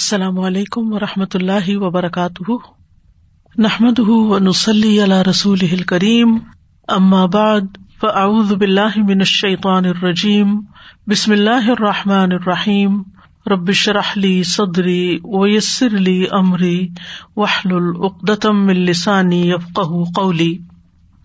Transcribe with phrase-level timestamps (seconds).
[0.00, 2.52] السلام علیکم و رحمۃ اللہ وبرکاتہ۔
[3.58, 3.98] نحمد
[4.40, 6.38] نسلی اللہ رسول کریم
[7.32, 7.60] بعد،
[8.00, 10.60] فاعوذ باللہ من الشیطان الرجیم۔
[11.06, 13.02] بسم اللہ الرحمٰن الرحیم۔
[13.46, 16.88] ربش رحلی صدری ویسر علی عمری
[17.36, 19.80] وحل العقدم السانی یفق
[20.14, 20.58] قولی۔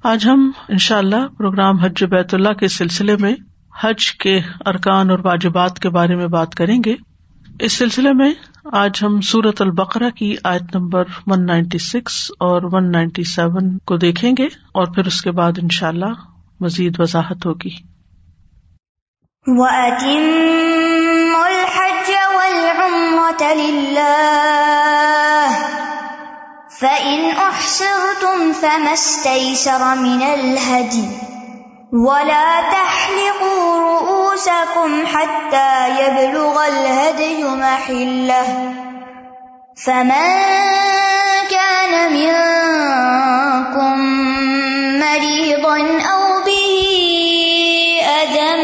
[0.04, 3.36] آج ہم ان شاء اللہ پروگرام حج بیت اللہ کے سلسلے میں
[3.84, 6.96] حج کے ارکان اور واجبات کے بارے میں بات کریں گے۔
[7.60, 8.34] اس سلسلے میں
[8.74, 13.98] آج ہم سورت البقرا کی آیت نمبر ون نائنٹی سکس اور ون نائنٹی سیون کو
[13.98, 16.14] دیکھیں گے اور پھر اس کے بعد ان شاء اللہ
[16.60, 17.76] مزید وضاحت ہوگی۔
[31.94, 38.74] ولا تحلقوا رؤوسكم حتى يبلغ الهدي محله
[39.86, 40.26] فمن
[41.50, 44.00] كان منكم
[45.00, 45.78] مريضا
[46.12, 46.70] أو به
[48.22, 48.62] أدم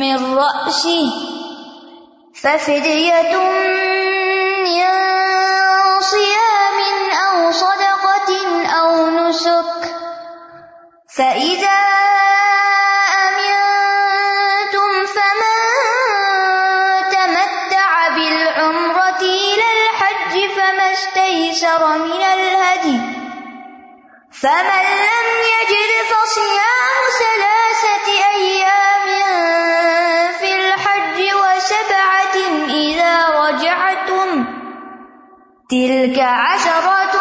[0.00, 1.10] من رأسه
[2.42, 3.38] ففدية
[4.64, 5.13] من
[35.84, 37.12] تلك عشرة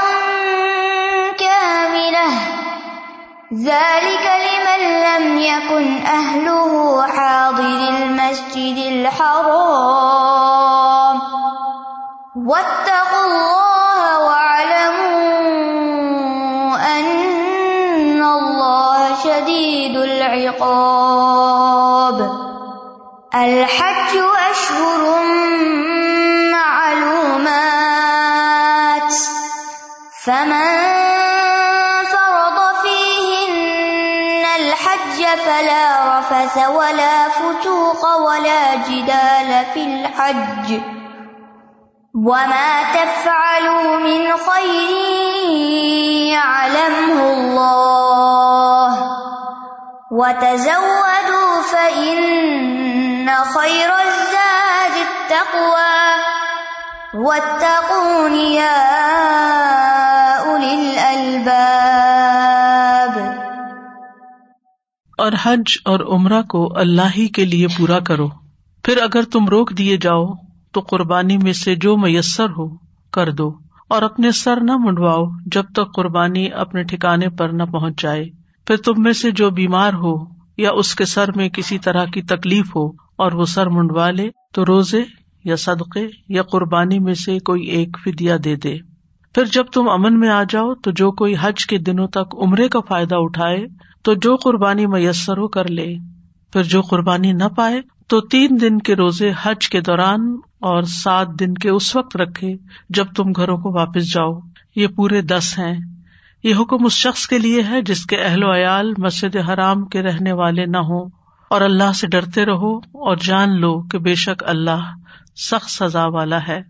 [1.39, 2.27] كاملة.
[3.53, 10.01] ذلك لمن لم يكن أهله حاضر المسجد الحرام.
[12.47, 13.83] واتقوا الله
[20.43, 22.17] العقاب.
[23.35, 24.17] الحج
[24.51, 25.03] أشهر
[30.25, 30.65] فمن
[32.05, 40.81] فرض فيهن الحج فلا رفث ولا فسوق ولا جدال في الحج
[42.15, 44.89] وما تفعلوا من خير
[46.33, 48.91] يعلمه الله
[50.11, 56.03] وتزودوا فإن خير الزاد التقوى
[57.13, 59.92] واتقون يا
[60.63, 63.19] أولي الألباب۔
[65.17, 68.27] اور حج اور عمرہ کو اللہ ہی کے لیے پورا کرو۔
[68.83, 70.25] پھر اگر تم روک دیے جاؤ،
[70.71, 72.77] تو قربانی میں سے جو میسر ہو،
[73.11, 73.51] کر دو۔
[73.89, 78.25] اور اپنے سر نہ منڈواؤ جب تک قربانی اپنے ٹھکانے پر نہ پہنچ جائے۔
[78.67, 80.15] پھر تم میں سے جو بیمار ہو
[80.57, 84.29] یا اس کے سر میں کسی طرح کی تکلیف ہو اور وہ سر منڈوا لے،
[84.53, 85.03] تو روزے
[85.45, 88.92] یا صدقے یا قربانی میں سے کوئی ایک فدیا دے دے۔
[89.35, 92.67] پھر جب تم امن میں آ جاؤ تو جو کوئی حج کے دنوں تک عمرے
[92.67, 93.65] کا فائدہ اٹھائے
[94.03, 95.95] تو جو قربانی میسر ہو کر لے۔
[96.53, 101.27] پھر جو قربانی نہ پائے تو تین دن کے روزے حج کے دوران اور سات
[101.39, 102.53] دن کے اس وقت رکھے
[102.89, 104.39] جب تم گھروں کو واپس جاؤ۔
[104.75, 105.79] یہ پورے دس ہیں۔
[106.43, 110.01] یہ حکم اس شخص کے لیے ہے جس کے اہل و عیال مسجد حرام کے
[110.01, 111.09] رہنے والے نہ ہوں۔
[111.49, 114.95] اور اللہ سے ڈرتے رہو اور جان لو کہ بے شک اللہ
[115.35, 116.61] سخت سزا والا ہے۔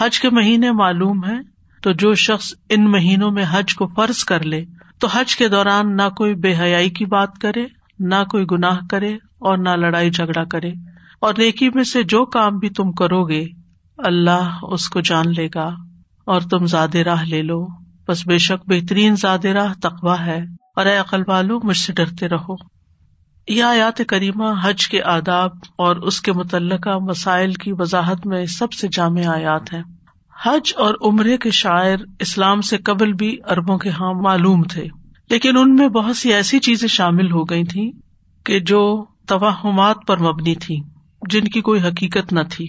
[0.00, 4.42] حج کے مہینے معلوم ہے تو جو شخص ان مہینوں میں حج کو فرض کر
[4.42, 4.64] لے،
[5.00, 7.66] تو حج کے دوران نہ کوئی بے حیائی کی بات کرے،
[7.98, 10.72] نہ کوئی گناہ کرے اور نہ لڑائی جھگڑا کرے۔
[11.20, 13.46] اور نیکی میں سے جو کام بھی تم کرو گے،
[13.98, 15.70] اللہ اس کو جان لے گا
[16.26, 17.66] اور تم زیادہ راہ لے لو۔
[18.08, 19.14] بس بے شک بہترین
[19.44, 20.40] راہ تقوا ہے۔
[20.76, 22.54] اور اے عقل والو، مجھ سے ڈرتے رہو۔
[23.48, 28.72] یہ آیات کریمہ حج کے آداب اور اس کے متعلقہ مسائل کی وضاحت میں سب
[28.72, 29.82] سے جامع آیات ہیں۔
[30.44, 34.88] حج اور عمرے کے شاعر اسلام سے قبل بھی اربوں کے ہاں معلوم تھے۔
[35.30, 37.92] لیکن ان میں بہت سی ایسی چیزیں شامل ہو گئی تھی
[38.44, 40.80] کہ جو توہمات پر مبنی تھی،
[41.30, 42.66] جن کی کوئی حقیقت نہ تھی۔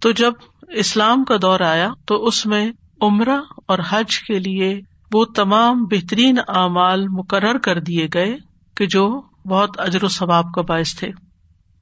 [0.00, 0.32] تو جب
[0.68, 4.80] اسلام کا دور آیا، تو اس میں عمرہ اور حج کے لیے
[5.12, 8.36] وہ تمام بہترین اعمال مقرر کر دیے گئے
[8.76, 11.08] کہ جو بہت اجر و ثواب کا باعث تھے۔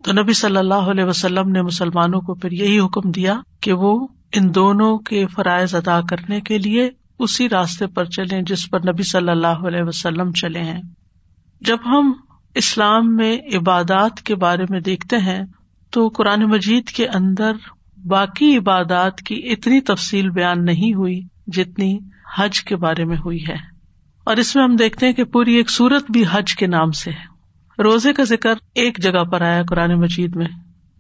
[0.05, 4.06] تو نبی صلی اللہ علیہ وسلم نے مسلمانوں کو پھر یہی حکم دیا کہ وہ
[4.32, 9.02] ان دونوں کے فرائض ادا کرنے کے لیے اسی راستے پر چلے جس پر نبی
[9.02, 10.82] صلی اللہ علیہ وسلم چلے ہیں۔
[11.61, 12.12] جب ہم
[12.55, 15.40] اسلام میں عبادات کے بارے میں دیکھتے ہیں،
[15.90, 17.52] تو قرآن مجید کے اندر
[18.06, 21.99] باقی عبادات کی اتنی تفصیل بیان نہیں ہوئی جتنی
[22.38, 23.56] حج کے بارے میں ہوئی ہے۔
[24.25, 27.11] اور اس میں ہم دیکھتے ہیں کہ پوری ایک سورت بھی حج کے نام سے
[27.11, 27.37] ہے۔
[27.82, 30.46] روزے کا ذکر ایک جگہ پر آیا قرآن مجید میں۔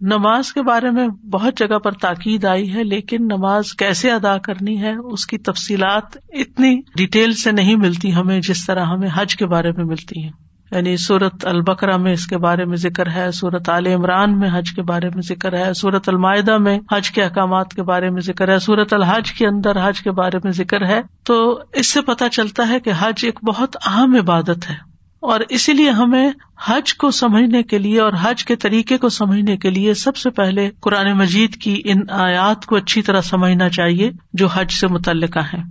[0.00, 4.82] نماز کے بارے میں بہت جگہ پر تاکید آئی ہے، لیکن نماز کیسے ادا کرنی
[4.82, 9.46] ہے، اس کی تفصیلات اتنی ڈیٹیل سے نہیں ملتی ہمیں جس طرح ہمیں حج کے
[9.46, 10.30] بارے میں ملتی ہیں۔
[10.70, 14.72] یعنی سورت البکرا میں اس کے بارے میں ذکر ہے، سورت عال عمران میں حج
[14.72, 18.48] کے بارے میں ذکر ہے، سورت المائدہ میں حج کے احکامات کے بارے میں ذکر
[18.48, 22.24] ہے، سورت الحج کے اندر حج کے بارے میں ذکر ہے۔ تو اس سے پتہ
[22.32, 24.85] چلتا ہے کہ حج ایک بہت اہم عبادت ہے۔
[25.26, 26.30] اور اسی لیے ہمیں
[26.64, 30.30] حج کو سمجھنے کے لیے اور حج کے طریقے کو سمجھنے کے لیے سب سے
[30.30, 35.38] پہلے قرآن مجید کی ان آیات کو اچھی طرح سمجھنا چاہیے جو حج سے متعلقہ
[35.38, 35.64] ہیں۔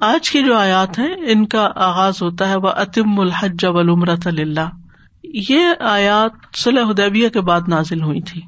[0.00, 4.70] آج کی جو آیات ہیں، ان کا آغاز ہوتا ہے وہ اتم الحج ولمرت اللہ
[5.24, 8.40] یہ آیات صلح ادیبیہ کے بعد نازل ہوئی تھی،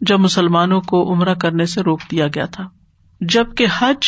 [0.00, 2.64] جب مسلمانوں کو عمرہ کرنے سے روک دیا گیا تھا۔
[3.20, 4.06] جبکہ حج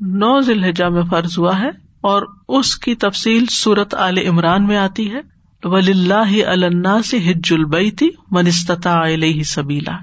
[0.00, 4.76] نو ذی الحجہ میں فرض ہوا ہے اور اس کی تفصیل صورت عال عمران میں
[4.76, 5.20] آتی ہے۔
[5.62, 9.96] ولی اللہ اللہ سے حج البئی تھی منستتا علیہ سبیلا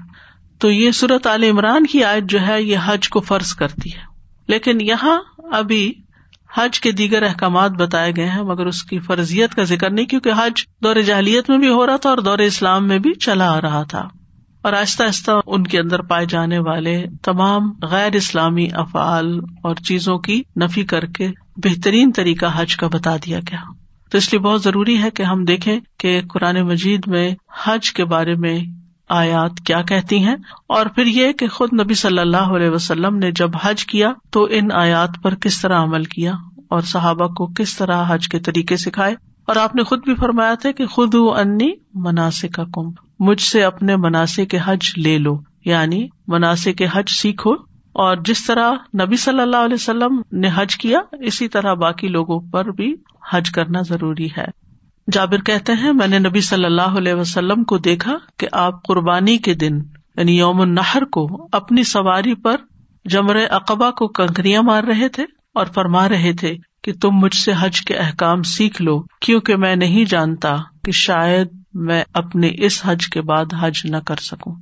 [0.58, 4.00] تو یہ صورت عال عمران کی آیت جو ہے، یہ حج کو فرض کرتی ہے۔
[4.48, 5.20] لیکن یہاں
[5.52, 5.92] ابھی
[6.56, 10.32] حج کے دیگر احکامات بتائے گئے ہیں، مگر اس کی فرضیت کا ذکر نہیں، کیونکہ
[10.38, 13.60] حج دور جہلیت میں بھی ہو رہا تھا اور دور اسلام میں بھی چلا آ
[13.60, 14.08] رہا تھا۔
[14.62, 20.18] اور آہستہ آہستہ ان کے اندر پائے جانے والے تمام غیر اسلامی افعال اور چیزوں
[20.18, 21.28] کی نفی کر کے
[21.64, 23.60] بہترین طریقہ حج کا بتا دیا گیا۔
[24.10, 27.34] تو اس لیے بہت ضروری ہے کہ ہم دیکھیں کہ قرآن مجید میں
[27.64, 28.58] حج کے بارے میں
[29.08, 33.30] آیات کیا کہتی ہیں۔ اور پھر یہ کہ خود نبی صلی اللہ علیہ وسلم نے
[33.32, 36.32] جب حج کیا تو ان آیات پر کس طرح عمل کیا
[36.68, 39.14] اور صحابہ کو کس طرح حج کے طریقے سکھائے۔
[39.46, 43.62] اور آپ نے خود بھی فرمایا تھا کہ خود انی مناسب کا کمب مجھ سے
[43.64, 47.67] اپنے مناسب کے حج لے لو یعنی مناسب کے حج سیکھو۔
[47.98, 52.40] اور جس طرح نبی صلی اللہ علیہ وسلم نے حج کیا، اسی طرح باقی لوگوں
[52.40, 52.94] پر بھی
[53.32, 54.44] حج کرنا ضروری ہے۔
[55.12, 59.38] جابر کہتے ہیں، میں نے نبی صلی اللہ علیہ وسلم کو دیکھا کہ آپ قربانی
[59.38, 59.78] کے دن
[60.16, 62.56] یعنی یوم النحر کو، اپنی سواری پر
[63.04, 65.24] جمر اقبا کو کنکریاں مار رہے تھے
[65.54, 69.76] اور فرما رہے تھے کہ تم مجھ سے حج کے احکام سیکھ لو، کیونکہ میں
[69.76, 74.54] نہیں جانتا کہ شاید میں اپنے اس حج کے بعد حج نہ کر سکوں۔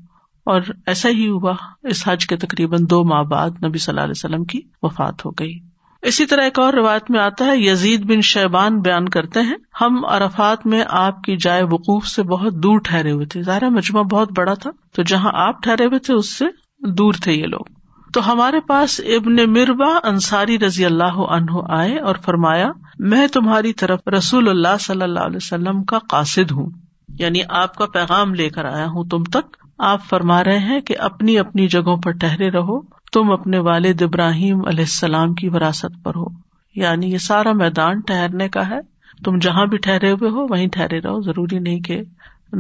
[0.46, 1.52] اور ایسا ہی ہوا،
[1.82, 5.31] اس حج کے تقریباً دو ماہ بعد نبی صلی اللہ علیہ وسلم کی وفات ہو
[5.31, 5.58] گئی۔
[6.02, 10.04] اسی طرح ایک اور روایت میں آتا ہے، یزید بن شیبان بیان کرتے ہیں، ہم
[10.04, 14.38] عرفات میں آپ کی جائے وقوف سے بہت دور ٹھہرے ہوئے تھے۔ ظاہر مجمع بہت
[14.38, 16.44] بڑا تھا، تو جہاں آپ ٹھہرے ہوئے تھے، اس سے
[16.81, 17.64] دور تھے یہ لوگ۔
[18.12, 22.69] تو ہمارے پاس ابن مربا انصاری رضی اللہ عنہ آئے اور فرمایا،
[22.99, 26.70] میں تمہاری طرف رسول اللہ صلی اللہ علیہ وسلم کا قاصد ہوں
[27.19, 30.99] یعنی آپ کا پیغام لے کر آیا ہوں تم تک۔ آپ فرما رہے ہیں کہ
[30.99, 36.12] اپنی اپنی جگہوں پر ٹہرے رہو۔ تم اپنے والد ابراہیم علیہ السلام کی وراثت پر
[36.17, 36.26] ہو۔
[36.75, 38.78] یعنی یہ سارا میدان ٹہرنے کا ہے۔
[39.25, 42.00] تم جہاں بھی ٹھہرے ہوئے ہو، وہیں ٹھہرے رہو۔ ضروری نہیں کہ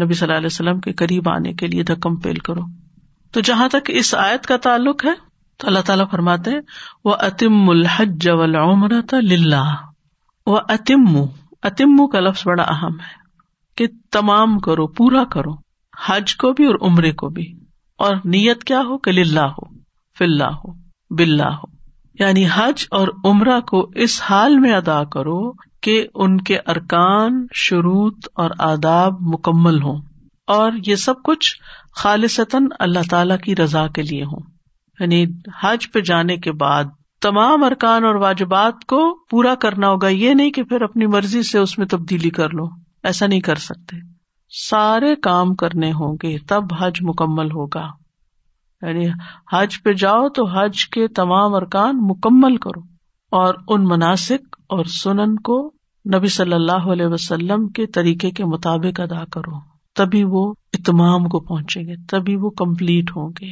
[0.02, 2.60] نبی صلی اللہ علیہ وسلم کے قریب آنے کے لیے دکم پیل کرو۔
[3.32, 5.12] تو جہاں تک اس آیت کا تعلق ہے،
[5.56, 6.50] تو اللہ تعالیٰ فرماتے
[7.04, 9.74] وہ اتم الحج عمرت للہ
[10.46, 11.16] وہ اتم
[11.62, 13.14] اتم کا لفظ بڑا اہم ہے
[13.74, 15.65] کہ تمام کرو، پورا کرو۔
[16.04, 17.52] حج کو بھی اور عمرے کو بھی۔
[17.98, 19.68] اور نیت کیا ہو؟ کہ للہ ہو
[20.18, 20.72] فل ہو
[21.10, 21.76] بلّہ ہو۔
[22.20, 28.28] یعنی حج اور عمرہ کو اس حال میں ادا کرو کہ ان کے ارکان، شروط
[28.34, 30.00] اور آداب مکمل ہوں۔
[30.46, 31.54] اور یہ سب کچھ
[31.96, 34.40] خالصتاً اللہ تعالی کی رضا کے لیے ہوں۔
[35.00, 35.24] یعنی
[35.62, 36.84] حج پہ جانے کے بعد
[37.20, 41.58] تمام ارکان اور واجبات کو پورا کرنا ہوگا۔ یہ نہیں کہ پھر اپنی مرضی سے
[41.58, 42.64] اس میں تبدیلی کر لو۔
[43.02, 44.15] ایسا نہیں کر سکتے۔
[44.48, 47.90] سارے کام کرنے ہوں گے، تب حج مکمل ہوگا۔
[48.82, 49.06] یعنی
[49.52, 52.80] حج پہ جاؤ تو حج کے تمام ارکان مکمل کرو۔
[53.30, 55.72] اور ان مناسب اور سنن کو
[56.14, 59.52] نبی صلی اللہ علیہ وسلم کے طریقے کے مطابق ادا کرو۔
[59.94, 63.50] تبھی وہ اتمام کو پہنچیں گے، تبھی وہ کمپلیٹ ہوں گے۔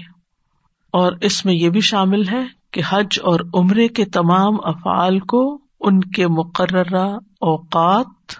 [0.92, 5.58] اور اس میں یہ بھی شامل ہے کہ حج اور عمرے کے تمام افعال کو
[5.80, 8.32] ان کے مقررہ اوقات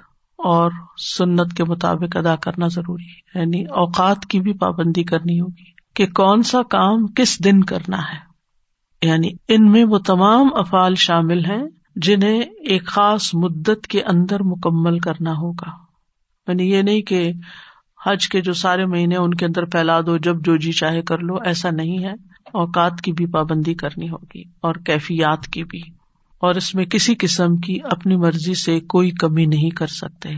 [0.45, 0.71] اور
[1.17, 6.07] سنت کے مطابق ادا کرنا ضروری ہے۔ یعنی اوقات کی بھی پابندی کرنی ہوگی کہ
[6.07, 8.35] کون سا کام کس دن کرنا ہے۔
[9.07, 11.65] یعنی ان میں وہ تمام افعال شامل ہیں
[11.97, 15.71] جنہیں ایک خاص مدت کے اندر مکمل کرنا ہوگا۔
[16.49, 17.33] یعنی یہ نہیں کہ
[18.07, 21.19] حج کے جو سارے مہینے ان کے اندر پھیلا دو، جب جو جی چاہے کر
[21.19, 22.13] لو، ایسا نہیں ہے۔
[22.53, 25.81] اوقات کی بھی پابندی کرنی ہوگی اور کیفیات کی بھی۔
[26.45, 30.29] اور اس میں کسی قسم کی اپنی مرضی سے کوئی کمی نہیں کر سکتے۔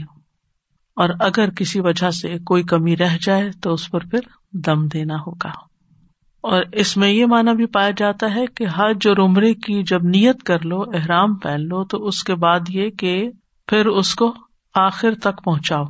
[0.97, 4.19] اور اگر کسی وجہ سے کوئی کمی رہ جائے تو اس پر پھر
[4.53, 5.51] دم دینا ہوگا۔
[6.41, 10.03] اور اس میں یہ مانا بھی پایا جاتا ہے کہ حج اور عمرے کی جب
[10.03, 13.31] نیت کر لو، احرام پہن لو، تو اس کے بعد یہ کہ
[13.67, 14.35] پھر اس کو
[14.75, 15.85] آخر تک پہنچاؤ۔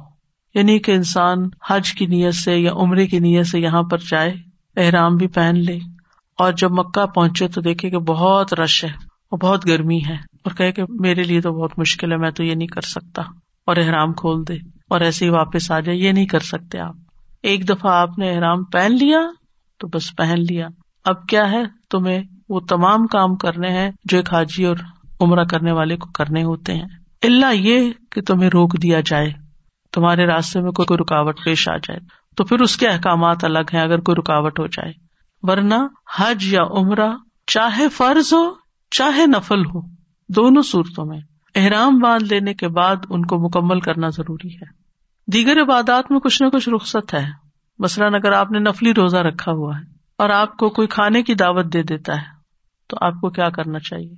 [0.55, 4.35] یعنی کہ انسان حج کی نیت سے یا عمرے کی نیت سے یہاں پر جائے،
[4.77, 5.79] احرام بھی پہن لے۔
[6.39, 10.71] اور جب مکہ پہنچے تو دیکھے کہ بہت رش ہے۔ اور بہت گرمی ہے اور
[10.71, 13.23] کہ میرے لیے تو بہت مشکل ہے، میں تو یہ نہیں کر سکتا
[13.67, 14.55] اور احرام کھول دے
[14.91, 16.95] اور ایسے ہی واپس آ جائے، یہ نہیں کر سکتے آپ۔
[17.43, 19.21] ایک دفعہ آپ نے احرام پہن لیا
[19.79, 20.69] تو بس پہن لیا۔
[21.05, 24.77] اب کیا ہے؟ تمہیں وہ تمام کام کرنے ہیں جو ایک حاجی اور
[25.21, 26.87] عمرہ کرنے والے کو کرنے ہوتے ہیں۔
[27.23, 29.33] اللہ یہ کہ تمہیں روک دیا جائے،
[29.93, 32.01] تمہارے راستے میں کوئی کوئی رکاوٹ پیش آ جائے۔
[32.37, 34.93] تو پھر اس کے احکامات الگ ہیں اگر کوئی رکاوٹ ہو جائے۔
[35.43, 35.75] ورنہ
[36.17, 37.09] حج یا عمرہ
[37.47, 39.81] چاہے فرض ہو چاہے نفل ہو،
[40.29, 41.21] دونوں صورتوں میں
[41.55, 44.87] احرام باندھ لینے کے بعد ان کو مکمل کرنا ضروری ہے۔
[45.33, 47.27] دیگر عبادات میں کچھ نہ کچھ رخصت ہے۔
[47.79, 49.83] مثلاً اگر آپ نے نفلی روزہ رکھا ہوا ہے
[50.19, 52.27] اور آپ کو کوئی کھانے کی دعوت دے دیتا ہے،
[52.87, 54.15] تو آپ کو کیا کرنا چاہیے؟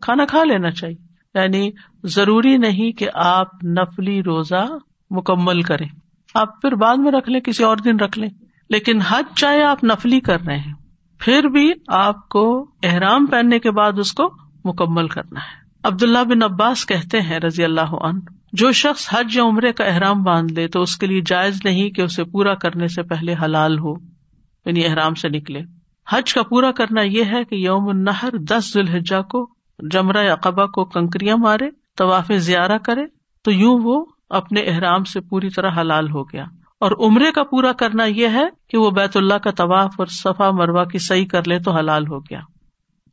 [0.00, 1.70] کھانا کھا لینا چاہیے۔ یعنی
[2.04, 4.66] ضروری نہیں کہ آپ نفلی روزہ
[5.10, 5.88] مکمل کریں۔
[6.34, 8.30] آپ پھر بعد میں رکھ لیں، کسی اور دن رکھ لیں۔
[8.70, 10.74] لیکن حج چاہے آپ نفلی کر رہے ہیں
[11.20, 14.30] پھر بھی آپ کو احرام پہننے کے بعد اس کو
[14.64, 18.18] مکمل کرنا ہے۔ عبد اللہ بن عباس کہتے ہیں رضی اللہ عنہ،
[18.52, 21.90] جو شخص حج یا عمرے کا احرام باندھ لے تو اس کے لیے جائز نہیں
[21.90, 23.94] کہ اسے پورا کرنے سے پہلے حلال ہو
[24.66, 25.60] یعنی احرام سے نکلے۔
[26.10, 29.50] حج کا پورا کرنا یہ ہے کہ یوم النہر دس ذوالحجہ کو،
[29.90, 33.06] جمرہ اقبا کو کنکریاں مارے طواف زیارہ کرے
[33.44, 36.44] تو یوں وہ اپنے احرام سے پوری طرح حلال ہو گیا۔
[36.80, 40.50] اور عمرے کا پورا کرنا یہ ہے کہ وہ بیت اللہ کا طواف اور صفا
[40.50, 42.40] مروا کی صحیح کر لے تو حلال ہو گیا۔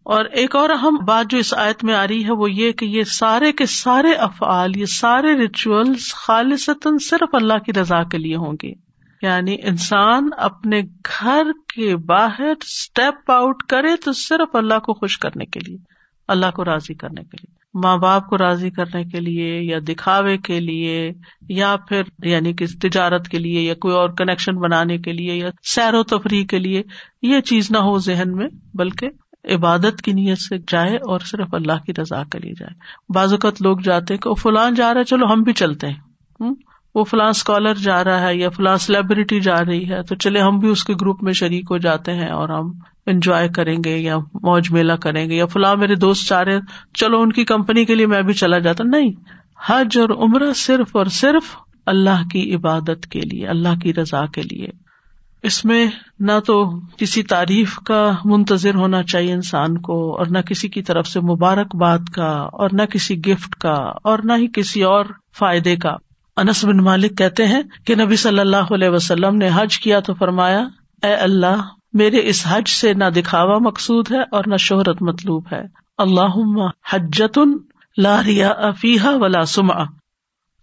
[0.03, 2.86] اور ایک اور اہم بات جو اس آیت میں آ رہی ہے وہ یہ کہ
[2.86, 8.36] یہ سارے کے سارے افعال، یہ سارے ریچول خالصتاً صرف اللہ کی رضا کے لیے
[8.36, 8.74] ہوں گے۔
[9.21, 10.81] یعنی انسان اپنے
[11.19, 11.43] گھر
[11.75, 15.77] کے باہر اسٹیپ آؤٹ کرے تو صرف اللہ کو خوش کرنے کے لیے،
[16.27, 20.38] اللہ کو راضی کرنے کے لیے۔ ماں باپ کو راضی کرنے کے لیے یا دکھاوے
[20.38, 21.12] کے لیے
[21.50, 25.50] یا پھر یعنی کہ تجارت کے لیے یا کوئی اور کنیکشن بنانے کے لیے یا
[25.63, 26.84] سیر و تفریح کے لیے
[27.22, 29.10] یہ چیز نہ ہو ذہن میں، بلکہ
[29.55, 32.75] عبادت کی نیت سے جائے اور صرف اللہ کی رضا کے لیے جائے۔
[33.13, 36.51] بعض اوقات لوگ جاتے کہ فلان جا رہا ہے، چلو ہم بھی چلتے ہیں۔
[36.96, 40.60] وہ فلاں اسکالر جا رہا ہے یا فلاں سیلیبریٹی جا رہی ہے، تو چلے ہم
[40.60, 42.72] بھی اس کے گروپ میں شریک ہو جاتے ہیں اور ہم
[43.07, 46.59] انجوائے کریں گے یا موج میلہ کریں گے یا فلاں میرے دوست چاہ رہے
[46.93, 49.11] چلو ان کی کمپنی کے لیے میں بھی چلا جاتا۔ نہیں،
[49.67, 54.41] حج اور عمرہ صرف اور صرف اللہ کی عبادت کے لیے، اللہ کی رضا کے
[54.41, 54.67] لیے۔
[55.43, 55.85] اس میں
[56.19, 61.07] نہ تو کسی تعریف کا منتظر ہونا چاہیے انسان کو، اور نہ کسی کی طرف
[61.07, 65.05] سے مبارکباد کا، اور نہ کسی گفٹ کا، اور نہ ہی کسی اور
[65.39, 65.95] فائدے کا۔
[66.37, 70.13] انس بن مالک کہتے ہیں کہ نبی صلی اللہ علیہ وسلم نے حج کیا تو
[70.13, 70.63] فرمایا،
[71.03, 71.61] اے اللہ
[71.97, 75.61] میرے اس حج سے نہ دکھاوا مقصود ہے اور نہ شہرت مطلوب ہے۔
[75.97, 77.39] اللہ حجت
[77.97, 79.83] لاریا افیح ولا سما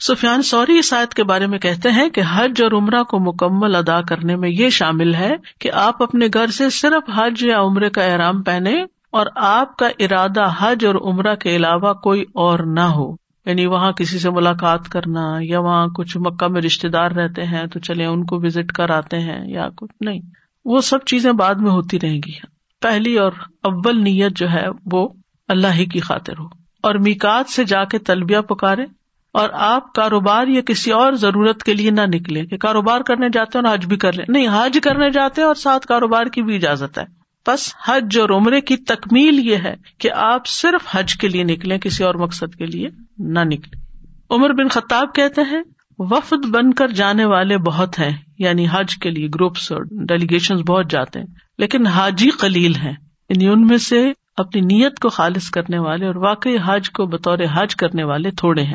[0.00, 3.74] سفیان، سوری، اس آیت کے بارے میں کہتے ہیں کہ حج اور عمرہ کو مکمل
[3.74, 7.90] ادا کرنے میں یہ شامل ہے کہ آپ اپنے گھر سے صرف حج یا عمرے
[7.90, 12.80] کا احرام پہنے اور آپ کا ارادہ حج اور عمرہ کے علاوہ کوئی اور نہ
[12.80, 17.44] ہو۔ یعنی وہاں کسی سے ملاقات کرنا یا وہاں کچھ مکہ میں رشتے دار رہتے
[17.44, 20.20] ہیں تو چلے ان کو وزٹ کر آتے ہیں یا کچھ نہیں۔
[20.64, 22.32] وہ سب چیزیں بعد میں ہوتی رہیں گی۔
[22.80, 25.08] پہلی اور اول نیت جو ہے وہ
[25.48, 26.44] اللہ ہی کی خاطر ہو۔
[26.82, 28.84] اور میکات سے جا کے تلبیہ پکارے
[29.32, 33.58] اور آپ کاروبار یا کسی اور ضرورت کے لیے نہ نکلے کہ کاروبار کرنے جاتے
[33.58, 36.42] ہیں اور حج بھی کر لیں۔ نہیں، حج کرنے جاتے ہیں اور ساتھ کاروبار کی
[36.42, 37.04] بھی اجازت ہے۔
[37.46, 41.78] بس حج اور عمرے کی تکمیل یہ ہے کہ آپ صرف حج کے لیے نکلیں،
[41.78, 43.84] کسی اور مقصد کے لیے نہ نکلے
[44.30, 45.62] عمر بن خطاب کہتے ہیں
[45.98, 50.90] وفد بن کر جانے والے بہت ہیں یعنی حج کے لیے گروپس اور ڈیلیگیشن بہت
[50.90, 51.26] جاتے ہیں،
[51.58, 52.92] لیکن حاجی قلیل ہیں۔
[53.28, 57.38] یعنی ان میں سے اپنی نیت کو خالص کرنے والے اور واقعی حج کو بطور
[57.52, 58.74] حج کرنے والے تھوڑے ہیں۔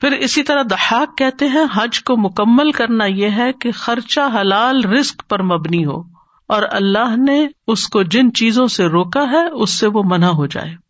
[0.00, 4.84] پھر اسی طرح دہاق کہتے ہیں، حج کو مکمل کرنا یہ ہے کہ خرچہ حلال
[4.84, 6.02] رسک پر مبنی ہو
[6.46, 10.46] اور اللہ نے اس کو جن چیزوں سے روکا ہے، اس سے وہ منع ہو
[10.46, 10.85] جائے۔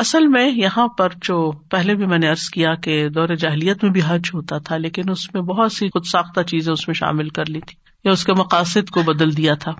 [0.00, 3.92] اصل میں یہاں پر جو پہلے بھی میں نے ارض کیا کہ دور جاہلیت میں
[3.92, 7.28] بھی حج ہوتا تھا، لیکن اس میں بہت سی خود ساختہ چیزیں اس میں شامل
[7.28, 9.70] کر لی تھی، یا اس کے مقاصد کو بدل دیا تھا۔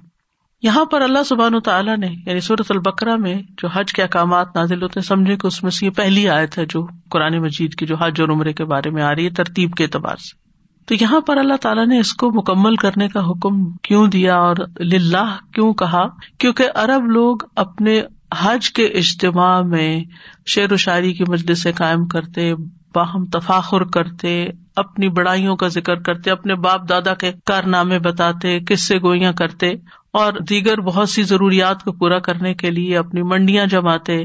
[0.63, 4.57] یہاں پر اللہ سبحان و تعالیٰ نے یعنی صورت البکرا میں جو حج کے احکامات
[4.57, 7.75] نازل ہوتے ہیں، سمجھے کہ اس میں سے یہ پہلی آیت ہے جو قرآن مجید
[7.75, 10.51] کی جو حج اور عمرے کے بارے میں آ رہی ہے، ترتیب کے اعتبار سے۔
[10.87, 14.57] تو یہاں پر اللہ تعالیٰ نے اس کو مکمل کرنے کا حکم کیوں دیا اور
[14.81, 16.03] للہ کیوں کہا؟
[16.39, 18.03] کیونکہ ارب لوگ اپنے
[18.39, 20.05] حج کے اجتماع میں
[20.47, 22.55] شعر و شاعری کی مجلس قائم کرتے،
[22.95, 24.47] باہم تفاخر کرتے،
[24.77, 29.71] اپنی بڑائیوں کا ذکر کرتے، اپنے باپ دادا کے کارنامے بتاتے، قصے گوئیاں کرتے
[30.13, 34.23] اور دیگر بہت سی ضروریات کو پورا کرنے کے لیے اپنی منڈیاں جماتے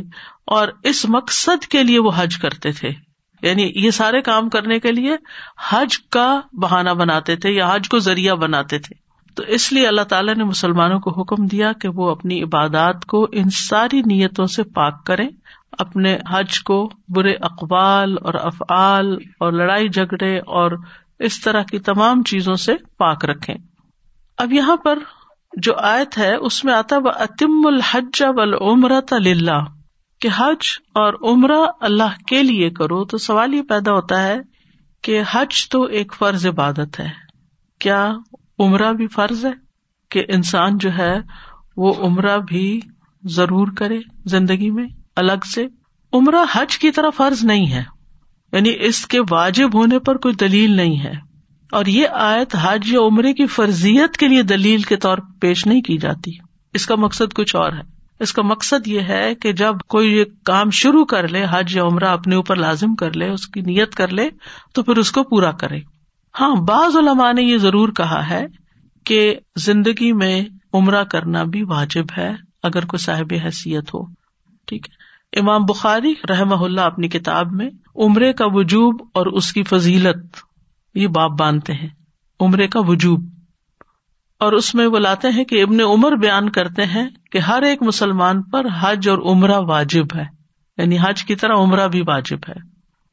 [0.47, 2.89] اور اس مقصد کے لیے وہ حج کرتے تھے۔
[3.41, 5.15] یعنی یہ سارے کام کرنے کے لیے
[5.69, 9.04] حج کا بہانا بناتے تھے یا حج کو ذریعہ بناتے تھے۔
[9.35, 13.27] تو اس لیے اللہ تعالیٰ نے مسلمانوں کو حکم دیا کہ وہ اپنی عبادات کو
[13.31, 15.29] ان ساری نیتوں سے پاک کریں،
[15.71, 20.71] اپنے حج کو برے اقبال اور افعال اور لڑائی جھگڑے اور
[21.19, 23.53] اس طرح کی تمام چیزوں سے پاک رکھے
[24.37, 24.99] اب یہاں پر
[25.57, 28.23] جو آیت ہے، اس میں آتا وہ اتم الحج
[28.61, 29.63] عمرت اللہ
[30.21, 34.37] کہ حج اور عمرہ اللہ کے لیے کرو۔ تو سوال یہ پیدا ہوتا ہے
[35.01, 37.09] کہ حج تو ایک فرض عبادت ہے۔
[37.79, 38.13] کیا
[38.59, 39.51] عمرہ بھی فرض ہے
[40.09, 41.17] کہ انسان جو ہے
[41.77, 42.79] وہ عمرہ بھی
[43.23, 45.65] ضرور کرے زندگی میں الگ سے۔
[46.13, 47.83] عمرہ حج کی طرح فرض نہیں ہے
[48.51, 51.13] یعنی اس کے واجب ہونے پر کوئی دلیل نہیں ہے۔
[51.71, 55.81] اور یہ آیت حج یا عمرے کی فرضیت کے لیے دلیل کے طور پیش نہیں
[55.81, 56.31] کی جاتی۔
[56.73, 60.23] اس کا مقصد کچھ اور ہے۔ اس کا مقصد یہ ہے کہ جب کوئی یہ
[60.45, 63.95] کام شروع کر لے، حج یا عمرہ اپنے اوپر لازم کر لے، اس کی نیت
[63.95, 64.29] کر لے،
[64.73, 65.79] تو پھر اس کو پورا کرے۔
[66.39, 68.45] ہاں بعض علماء نے یہ ضرور کہا ہے
[69.03, 72.31] کہ زندگی میں عمرہ کرنا بھی واجب ہے
[72.63, 74.05] اگر کوئی صاحب حیثیت ہو،
[74.67, 75.05] ٹھیک ہے؟
[75.39, 80.37] امام بخاری رحم اللہ اپنی کتاب میں عمرے کا وجوب اور اس کی فضیلت
[80.95, 81.89] یہ باپ باندھتے ہیں،
[82.39, 83.23] عمرے کا وجوب۔
[84.39, 87.83] اور اس میں وہ لاتے ہیں کہ ابن عمر بیان کرتے ہیں کہ ہر ایک
[87.83, 90.25] مسلمان پر حج اور عمرہ واجب ہے
[90.77, 92.53] یعنی حج کی طرح عمرہ بھی واجب ہے۔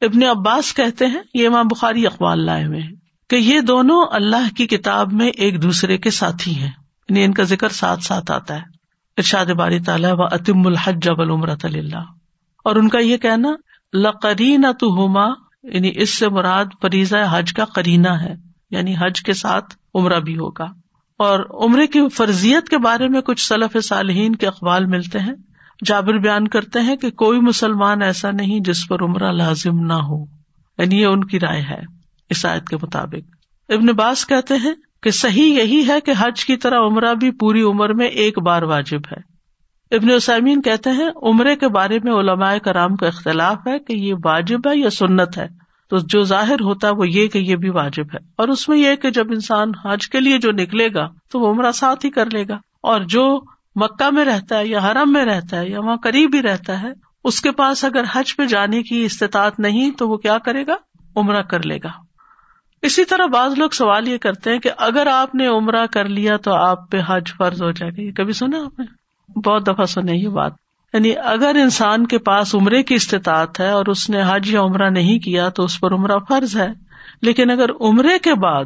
[0.05, 4.55] ابن عباس کہتے ہیں، یہ امام بخاری اقبال لائے ہوئے ہیں۔ کہ یہ دونوں اللہ
[4.57, 6.71] کی کتاب میں ایک دوسرے کے ساتھی ہیں۔
[7.09, 8.61] یعنی ان کا ذکر ساتھ ساتھ آتا ہے۔
[9.17, 12.03] ارشاد باری تعالیٰ و اتم الحج جب العمرۃ اللہ
[12.63, 13.49] اور ان کا یہ کہنا
[13.97, 15.25] لقرین تو ہوما
[15.63, 18.33] یعنی اس سے مراد فریضہ حج کا کرینہ ہے۔
[18.71, 20.65] یعنی حج کے ساتھ عمرہ بھی ہوگا۔
[21.17, 25.33] اور عمرے کی فرضیت کے بارے میں کچھ صلف صالحین کے اقبال ملتے ہیں۔
[25.85, 30.25] جابر بیان کرتے ہیں کہ کوئی مسلمان ایسا نہیں جس پر عمرہ لازم نہ ہو۔
[30.77, 33.35] یعنی یہ ان کی رائے ہے۔ اس آیت کے مطابق۔
[33.69, 37.61] ابن باس کہتے ہیں کہ صحیح یہی ہے کہ حج کی طرح عمرہ بھی پوری
[37.61, 39.33] عمر میں ایک بار واجب ہے۔
[39.95, 44.13] ابن اسامین کہتے ہیں عمرے کے بارے میں علماء کرام کا اختلاف ہے کہ یہ
[44.25, 45.47] واجب ہے یا سنت ہے۔
[45.89, 48.77] تو جو ظاہر ہوتا ہے وہ یہ کہ یہ بھی واجب ہے۔ اور اس میں
[48.77, 52.11] یہ کہ جب انسان حج کے لیے جو نکلے گا تو وہ عمرہ ساتھ ہی
[52.11, 53.41] کر لے گا۔ اور جو
[53.75, 56.87] مکہ میں رہتا ہے یا حرم میں رہتا ہے یا وہاں قریب ہی رہتا ہے،
[57.23, 60.75] اس کے پاس اگر حج پہ جانے کی استطاعت نہیں تو وہ کیا کرے گا؟
[61.15, 62.12] عمرہ کر لے گا۔
[62.83, 66.37] اسی طرح بعض لوگ سوال یہ کرتے ہیں کہ اگر آپ نے عمرہ کر لیا
[66.37, 68.85] تو آپ پہ حج فرض ہو جائے گا۔ یہ کبھی سنا آپ نے؟
[69.39, 70.53] بہت دفعہ سنے یہ بات۔
[70.93, 74.89] یعنی اگر انسان کے پاس عمرے کی استطاعت ہے اور اس نے حج یا عمرہ
[74.89, 76.67] نہیں کیا تو اس پر عمرہ فرض ہے۔
[77.21, 78.65] لیکن اگر عمرے کے بعد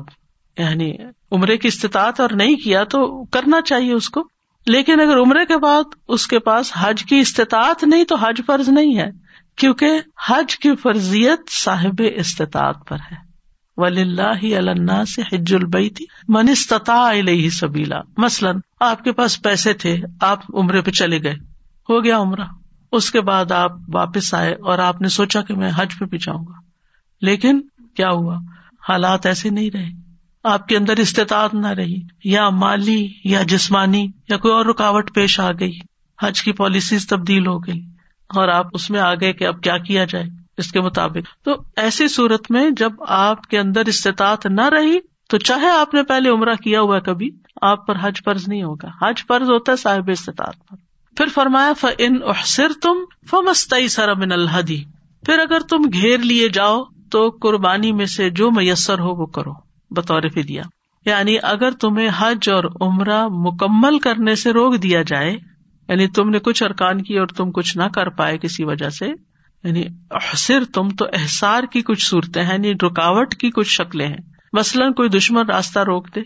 [0.57, 0.93] یعنی
[1.31, 4.23] عمرے کی استطاعت اور نہیں کیا تو کرنا چاہیے اس کو۔
[4.67, 8.69] لیکن اگر عمرے کے بعد اس کے پاس حج کی استطاعت نہیں تو حج فرض
[8.69, 9.07] نہیں ہے،
[9.55, 9.89] کیونکہ
[10.27, 13.26] حج کی فرضیت صاحب استطاعت پر ہے۔
[13.77, 19.73] ولی اللہ سے حج البئی تھی من استطاع علیہ سبیلا۔ مثلاً آپ کے پاس پیسے
[19.73, 21.33] تھے، آپ عمرے پہ چلے گئے،
[21.89, 22.45] ہو گیا عمرہ۔
[22.91, 26.17] اس کے بعد آپ واپس آئے اور آپ نے سوچا کہ میں حج پہ بھی
[26.17, 26.53] جاؤں گا۔
[27.21, 27.61] لیکن
[27.95, 28.37] کیا ہوا؟
[28.89, 29.89] حالات ایسے نہیں رہے۔
[30.43, 35.39] آپ کے اندر استطاعت نہ رہی۔ یا مالی، یا جسمانی، یا کوئی اور رکاوٹ پیش
[35.39, 35.79] آ گئی۔
[36.23, 37.79] حج کی پالیسیز تبدیل ہو گئی
[38.35, 40.25] اور آپ اس میں آ گئے کہ اب کیا کیا جائے۔
[40.57, 45.37] اس کے مطابق۔ تو ایسی صورت میں جب آپ کے اندر استطاعت نہ رہی، تو
[45.37, 47.29] چاہے آپ نے پہلے عمرہ کیا ہوا کبھی،
[47.61, 50.75] آپ پر حج فرض نہیں ہوگا۔ حج فرض ہوتا ہے صاحب استطاعت پر۔
[51.17, 52.97] پھر فرمایا ف ان احسر تم
[53.29, 54.83] فمستئی سرمن الحدی
[55.25, 59.51] پھر اگر تم گھیر لیے جاؤ، تو قربانی میں سے جو میسر ہو وہ کرو،
[59.91, 60.63] بطور فدیا
[61.05, 65.31] یعنی اگر تمہیں حج اور عمرہ مکمل کرنے سے روک دیا جائے
[65.89, 69.05] یعنی تم نے کچھ ارکان کی اور تم کچھ نہ کر پائے کسی وجہ سے
[69.63, 74.17] یعنی احسر تم تو احسار کی کچھ صورتیں ہیں یعنی رکاوٹ کی کچھ شکلیں ہیں۔
[74.53, 76.21] مثلاً کوئی دشمن راستہ روک دے،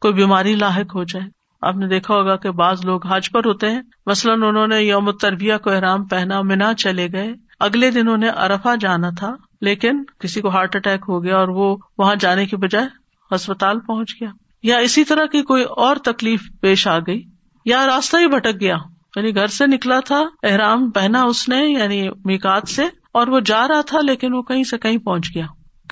[0.00, 1.28] کوئی بیماری لاحق ہو جائے۔
[1.62, 5.10] آپ نے دیکھا ہوگا کہ بعض لوگ حج پر ہوتے ہیں۔ مثلاً انہوں نے یوم
[5.10, 10.40] تربیہ کو احرام پہنا منا چلے گئے۔ اگلے دن انہیں ارفا جانا تھا، لیکن کسی
[10.40, 12.86] کو ہارٹ اٹیک ہو گیا اور وہ وہاں جانے کی بجائے
[13.34, 14.28] ہسپتال پہنچ گیا۔
[14.62, 17.22] یا اسی طرح کی کوئی اور تکلیف پیش آ گئی،
[17.64, 18.76] یا راستہ ہی بھٹک گیا۔
[19.16, 23.68] یعنی گھر سے نکلا تھا، احرام پہنا اس نے یعنی میکات سے، اور وہ جا
[23.68, 25.46] رہا تھا، لیکن وہ کہیں سے کہیں پہنچ گیا۔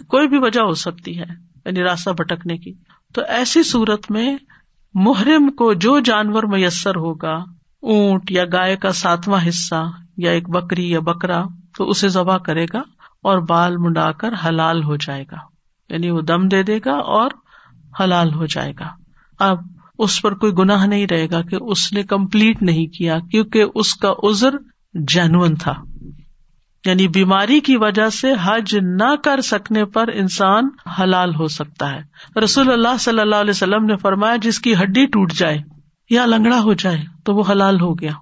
[0.08, 1.24] کوئی بھی وجہ ہو سکتی ہے
[1.66, 2.72] یعنی راستہ بھٹکنے کی۔
[3.14, 4.36] تو ایسی صورت میں
[4.94, 7.34] محرم کو جو جانور میسر ہوگا،
[7.82, 11.44] اونٹ یا گائے کا ساتواں حصہ یا ایک بکری یا بکرا،
[11.78, 12.78] تو اسے ذبح کرے گا
[13.22, 15.36] اور بال منڈا کر حلال ہو جائے گا۔
[15.88, 17.30] یعنی وہ دم دے دے گا اور
[18.00, 18.88] حلال ہو جائے گا۔
[19.38, 19.58] اب
[19.98, 23.94] اس پر کوئی گناہ نہیں رہے گا کہ اس نے کمپلیٹ نہیں کیا، کیونکہ اس
[23.94, 24.54] کا ازر
[24.94, 25.74] جینون تھا۔
[26.86, 30.68] یعنی بیماری کی وجہ سے حج نہ کر سکنے پر انسان
[31.00, 32.00] حلال ہو سکتا ہے۔
[32.40, 35.58] رسول اللہ صلی اللہ علیہ وسلم نے فرمایا، جس کی ہڈی ٹوٹ جائے
[36.10, 38.12] یا لنگڑا ہو جائے تو وہ حلال ہو گیا۔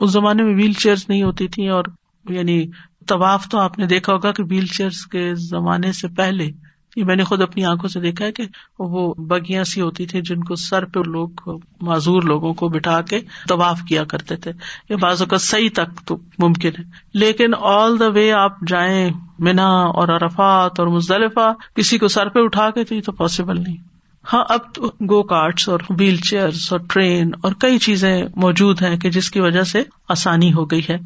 [0.00, 1.84] اس زمانے میں ویل چیئر نہیں ہوتی تھی اور
[2.28, 2.66] یعنی
[3.06, 6.50] طواف تو آپ نے دیکھا ہوگا کہ ویل چیئر کے زمانے سے پہلے
[6.96, 8.44] یہ میں نے خود اپنی آنکھوں سے دیکھا ہے کہ
[8.78, 11.28] وہ بگیاں سی ہوتی تھی جن کو سر پہ لوگ،
[11.80, 14.52] معذور لوگوں کو بٹھا کے طواف کیا کرتے تھے۔
[14.90, 19.66] یہ بازو کا صحیح تک تو ممکن ہے۔ لیکن آل دا وے آپ جائیں مینا
[19.66, 23.76] اور ارفات اور مزدلفہ، کسی کو سر پہ اٹھا کے تو یہ تو پاسبل نہیں۔
[24.32, 28.96] ہاں اب تو گو کارٹس اور ویل چیئر اور ٹرین اور کئی چیزیں موجود ہیں
[28.96, 30.96] کہ جس کی وجہ سے آسانی ہو گئی ہے۔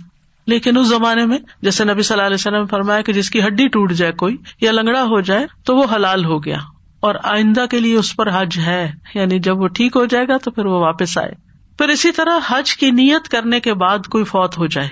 [0.47, 3.69] لیکن اس زمانے میں جیسے نبی صلی اللہ علیہ وسلم فرمایا کہ جس کی ہڈی
[3.69, 6.57] ٹوٹ جائے کوئی یا لنگڑا ہو جائے تو وہ حلال ہو گیا
[7.01, 10.37] اور آئندہ کے لیے اس پر حج ہے یعنی جب وہ ٹھیک ہو جائے گا
[10.37, 11.33] تو پھر وہ واپس آئے۔
[11.79, 14.89] پھر اسی طرح حج کی نیت کرنے کے بعد کوئی فوت ہو جائے۔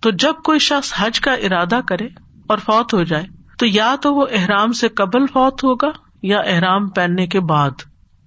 [0.00, 2.06] تو جب کوئی شخص حج کا ارادہ کرے
[2.46, 3.24] اور فوت ہو جائے،
[3.58, 5.90] تو یا تو وہ احرام سے قبل فوت ہوگا
[6.22, 7.70] یا احرام پہننے کے بعد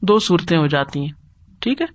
[0.02, 1.12] دو صورتیں ہو جاتی ہیں۔
[1.60, 1.86] ٹھیک ہے؟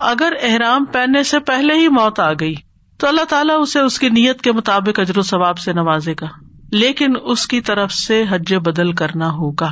[0.00, 2.54] اگر احرام پہننے سے پہلے ہی موت آ گئی
[2.98, 6.26] تو اللہ تعالیٰ اسے اس کی نیت کے مطابق اجر و ثواب سے نوازے گا۔
[6.72, 9.70] لیکن اس کی طرف سے حج بدل کرنا ہوگا۔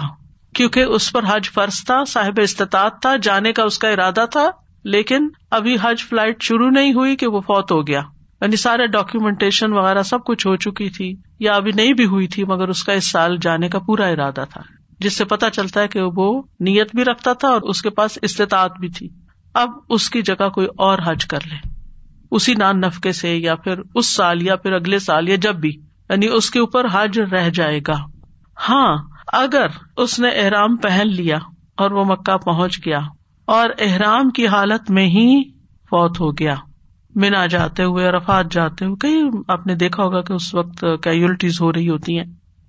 [0.55, 4.51] کیونکہ اس پر حج فرض تھا، صاحب استطاعت تھا، جانے کا اس کا ارادہ تھا،
[4.85, 8.03] لیکن ابھی حج فلائٹ شروع نہیں ہوئی کہ وہ فوت ہو گیا۔
[8.41, 12.45] یعنی سارے ڈاکیومینٹیشن وغیرہ سب کچھ ہو چکی تھی، یا ابھی نہیں بھی ہوئی تھی،
[12.45, 14.63] مگر اس کا اس سال جانے کا پورا ارادہ تھا۔
[15.01, 18.19] جس سے پتا چلتا ہے کہ وہ نیت بھی رکھتا تھا اور اس کے پاس
[18.23, 19.09] استطاعت بھی تھی۔
[19.55, 21.76] اب اس کی جگہ کوئی اور حج کر لے۔
[22.31, 25.73] اسی نان نفقے سے یا پھر اس سال یا پھر اگلے سال یا جب بھی
[26.11, 27.97] یعنی اس کے اوپر حج رہ جائے گا۔
[28.69, 28.97] ہاں
[29.33, 31.37] اگر اس نے احرام پہن لیا
[31.77, 33.01] اور وہ مکہ پہنچ گیا
[33.45, 35.43] اور احرام کی حالت میں ہی
[35.91, 36.55] فوت ہو گیا۔
[37.15, 41.61] مینا جاتے ہوئے رفات جاتے ہوئے، کئی آپ نے دیکھا ہوگا کہ اس وقت کیجلٹیز
[41.61, 42.25] ہو رہی ہوتی ہیں۔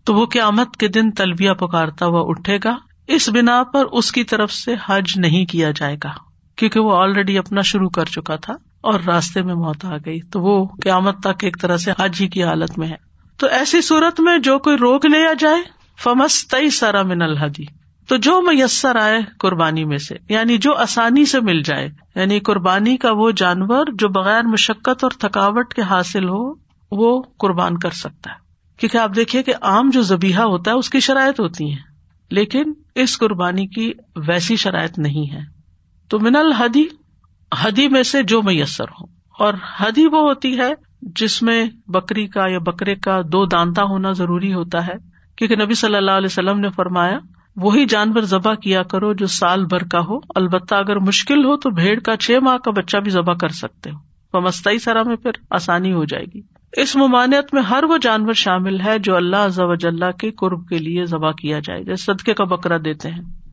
[0.06, 2.76] تو وہ قیامت کے دن تلبیہ پکارتا ہوا اٹھے گا۔
[3.08, 6.14] اس بنا پر اس کی طرف سے حج نہیں کیا جائے گا،
[6.56, 10.42] کیونکہ وہ آلریڈی اپنا شروع کر چکا تھا۔ اور راستے میں موت آ گئی تو
[10.42, 12.96] وہ قیامت تک ایک طرح سے حج ہی کی حالت میں ہے۔
[13.38, 15.62] تو ایسی صورت میں جو کوئی روک لیا جائے
[16.04, 21.26] فمس تئی سارا من الحدی۔ تو جو میسر آئے قربانی میں سے یعنی جو آسانی
[21.26, 26.30] سے مل جائے یعنی قربانی کا وہ جانور جو بغیر مشقت اور تھکاوٹ کے حاصل
[26.30, 26.54] ہو،
[26.92, 28.36] وہ قربان کر سکتا ہے۔
[28.78, 31.82] کیونکہ آپ دیکھیے کہ عام جو زبیحہ ہوتا ہے، اس کی شرائط ہوتی ہیں۔
[32.32, 32.64] لیکن
[32.96, 35.40] اس قربانی کی ویسی شرائط نہیں ہے۔
[36.08, 36.84] تو من الحدی
[37.66, 39.06] ہدی میں سے جو میسر ہو
[39.44, 44.12] اور ہدی وہ ہوتی ہے جس میں بکری کا یا بکرے کا دو دانتا ہونا
[44.12, 44.94] ضروری ہوتا ہے۔
[45.36, 47.20] کیونکہ نبی صلی اللہ علیہ وسلم نے فرمایا،
[47.56, 51.70] وہی جانور ذبح کیا کرو جو سال بھر کا ہو۔ البتہ اگر مشکل ہو تو
[51.70, 55.32] بھیڑ کا چھ ماہ کا بچہ بھی ذبح کر سکتے ہو۔ مستعی سرا میں پھر
[55.50, 56.42] آسانی ہو جائے گی۔
[56.82, 61.06] اس ممانعت میں ہر وہ جانور شامل ہے جو اللہ اللہ کے قرب کے لیے
[61.06, 63.47] ذبح کیا جائے۔ جیسے صدقے کا بکرا دیتے ہیں۔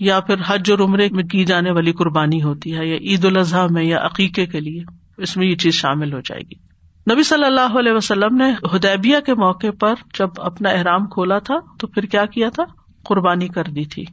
[0.00, 3.70] یا پھر حج اور عمرے میں کی جانے والی قربانی ہوتی ہے یا عید الاضحیٰ
[3.70, 4.82] میں یا عقیقے کے لیے،
[5.16, 6.66] اس میں یہ چیز شامل ہو جائے گی۔
[7.12, 11.54] نبی صلی اللہ علیہ وسلم نے ہدیبیہ کے موقع پر جب اپنا احرام کھولا تھا،
[11.78, 12.64] تو پھر کیا کیا تھا؟
[13.04, 14.04] قربانی کر دی تھی۔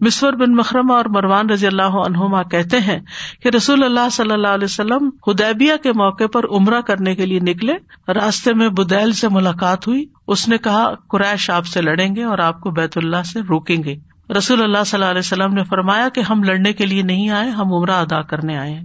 [0.00, 2.98] مصور بن مکرم اور مروان رضی اللہ عنہما کہتے ہیں
[3.42, 7.40] کہ رسول اللہ صلی اللہ علیہ وسلم ہدیبیہ کے موقع پر عمرہ کرنے کے لیے
[7.40, 7.74] نکلے،
[8.12, 12.38] راستے میں بدیل سے ملاقات ہوئی۔ اس نے کہا، قریش آپ سے لڑیں گے اور
[12.38, 16.08] آپ کو بیت اللہ سے روکیں گے۔ رسول اللہ صلی اللہ علیہ وسلم نے فرمایا
[16.08, 18.80] کہ ہم لڑنے کے لیے نہیں آئے، ہم عمرہ ادا کرنے آئے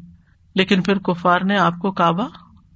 [0.56, 2.28] لیکن پھر کفار نے آپ کو کعبہ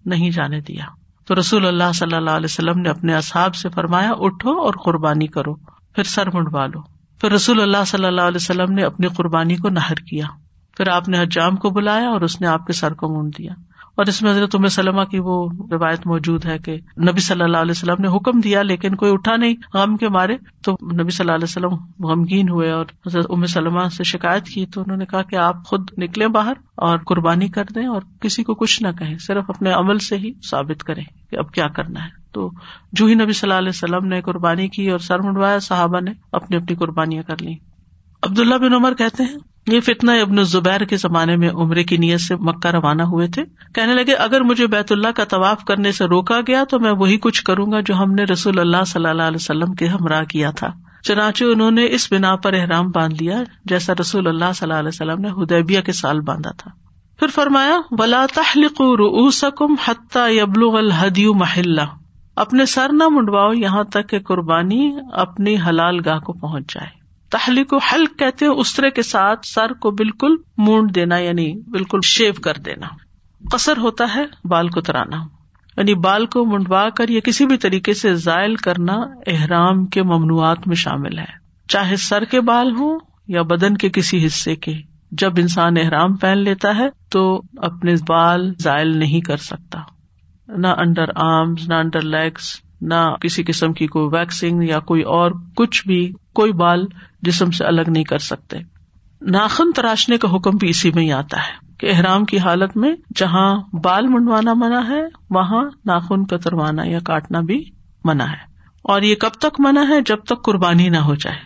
[0.05, 0.85] نہیں جانے دیا۔
[1.27, 5.27] تو رسول اللہ صلی اللہ علیہ وسلم نے اپنے اصحاب سے فرمایا، اٹھو اور قربانی
[5.27, 5.55] کرو،
[5.95, 6.81] پھر سر منڈوا لو۔
[7.21, 10.25] پھر رسول اللہ صلی اللہ علیہ وسلم نے اپنی قربانی کو نہر کیا۔
[10.77, 13.51] پھر آپ نے حجام کو بلایا اور اس نے آپ کے سر کو مونڈ دیا۔
[14.01, 17.71] اور اس میں حضرت سلمہ کی وہ روایت موجود ہے کہ نبی صلی اللہ علیہ
[17.71, 21.35] وسلم نے حکم دیا لیکن کوئی اٹھا نہیں غم کے مارے تو نبی صلی اللہ
[21.35, 25.21] علیہ وسلم غمگین ہوئے اور حضرت ام سلمہ سے شکایت کی تو انہوں نے کہا
[25.21, 29.17] کہ آپ خود نکلے باہر اور قربانی کر دیں اور کسی کو کچھ نہ کہیں،
[29.17, 32.51] صرف اپنے عمل سے ہی ثابت کریں کہ اب کیا کرنا ہے۔ تو
[32.93, 36.11] جو ہی نبی صلی اللہ علیہ وسلم نے قربانی کی اور سر منڈوایا، صحابہ نے
[36.31, 37.53] اپنی اپنی قربانیاں کر لی
[38.23, 42.21] عبداللہ بن عمر کہتے ہیں یہ فتنا ابن زبیر کے زمانے میں عمرے کی نیت
[42.21, 43.43] سے مکہ روانہ ہوئے تھے۔
[43.75, 47.17] کہنے لگے، اگر مجھے بیت اللہ کا طواف کرنے سے روکا گیا تو میں وہی
[47.17, 50.51] کچھ کروں گا جو ہم نے رسول اللہ صلی اللہ علیہ وسلم کے ہمراہ کیا
[50.51, 50.67] تھا۔
[51.03, 54.87] چنانچہ انہوں نے اس بنا پر احرام باندھ لیا جیسا رسول اللہ صلی اللہ علیہ
[54.87, 56.71] وسلم نے ہدیبیہ کے سال باندھا تھا۔
[57.19, 61.81] پھر فرمایا، ولا تحلق رؤوسکم حتى يبلغ الهدي محلہ
[62.35, 67.00] اپنے سر نہ منڈواؤ یہاں تک کہ قربانی اپنی حلال گاہ کو پہنچ جائے۔
[67.31, 71.99] تحلیق و حلق کہتے ہیں استرے کے ساتھ سر کو بالکل مونڈ دینا یعنی بالکل
[72.03, 72.87] شیو کر دینا۔
[73.51, 75.17] قصر ہوتا ہے بال کو ترانا۔
[75.77, 78.93] یعنی بال کو منڈوا کر یا کسی بھی طریقے سے زائل کرنا
[79.27, 81.25] احرام کے ممنوعات میں شامل ہے۔
[81.67, 84.73] چاہے سر کے بال ہوں یا بدن کے کسی حصے کے۔
[85.11, 89.79] جب انسان احرام پہن لیتا ہے تو اپنے بال زائل نہیں کر سکتا۔
[90.47, 95.31] نہ انڈر آرمز، نہ انڈر لیگس نہ کسی قسم کی کوئی ویکسنگ یا کوئی اور
[95.55, 96.85] کچھ بھی، کوئی بال
[97.21, 98.57] جسم سے الگ نہیں کر سکتے۔
[99.21, 102.95] ناخن تراشنے کا حکم بھی اسی میں ہی آتا ہے کہ احرام کی حالت میں
[103.15, 107.63] جہاں بال منڈوانا منع ہے، وہاں ناخن کتروانا یا کاٹنا بھی
[108.05, 108.51] منع ہے۔
[108.83, 111.37] اور یہ کب تک منع ہے؟ جب تک قربانی نہ ہو جائے۔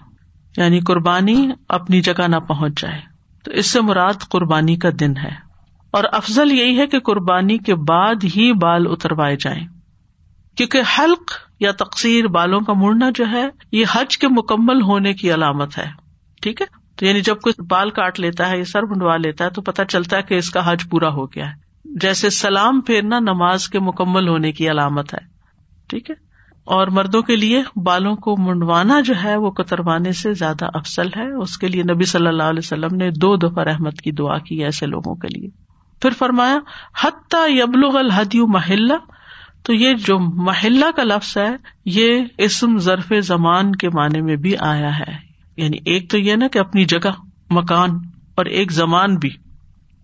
[0.58, 3.02] یعنی قربانی اپنی جگہ نہ پہنچ جائے۔
[3.44, 5.32] تو اس سے مراد قربانی کا دن ہے۔
[5.92, 9.75] اور افضل یہی ہے کہ قربانی کے بعد ہی بال اتروائے جائیں۔
[10.58, 15.34] کیونکہ حلق یا تقسیر بالوں کا مڑنا جو ہے، یہ حج کے مکمل ہونے کی
[15.34, 15.88] علامت ہے۔
[16.42, 16.66] ٹھیک ہے؟
[16.96, 19.86] تو یعنی جب کوئی بال کاٹ لیتا ہے یا سر بنڈوا لیتا ہے تو پتا
[19.86, 23.80] چلتا ہے کہ اس کا حج پورا ہو گیا ہے۔ جیسے سلام پھیرنا نماز کے
[23.80, 25.20] مکمل ہونے کی علامت ہے۔
[25.88, 26.16] ٹھیک ہے؟
[26.64, 31.32] اور مردوں کے لیے بالوں کو منڈوانا جو ہے وہ کتروانے سے زیادہ افسل ہے۔
[31.32, 34.64] اس کے لیے نبی صلی اللہ علیہ وسلم نے دو دفعہ رحمت کی دعا کی
[34.64, 35.50] ایسے لوگوں کے لیے۔
[36.02, 36.58] پھر فرمایا،
[37.04, 38.94] حتیٰ یبلغ الحدی محلہ
[39.66, 41.50] تو یہ جو محلہ کا لفظ ہے،
[41.86, 45.26] یہ اسم ظرف زمان کے معنی میں بھی آیا ہے۔
[45.58, 47.12] یعنی ایک تو یہ نا کہ اپنی جگہ،
[47.50, 47.90] مکان
[48.36, 49.30] اور ایک زمان بھی۔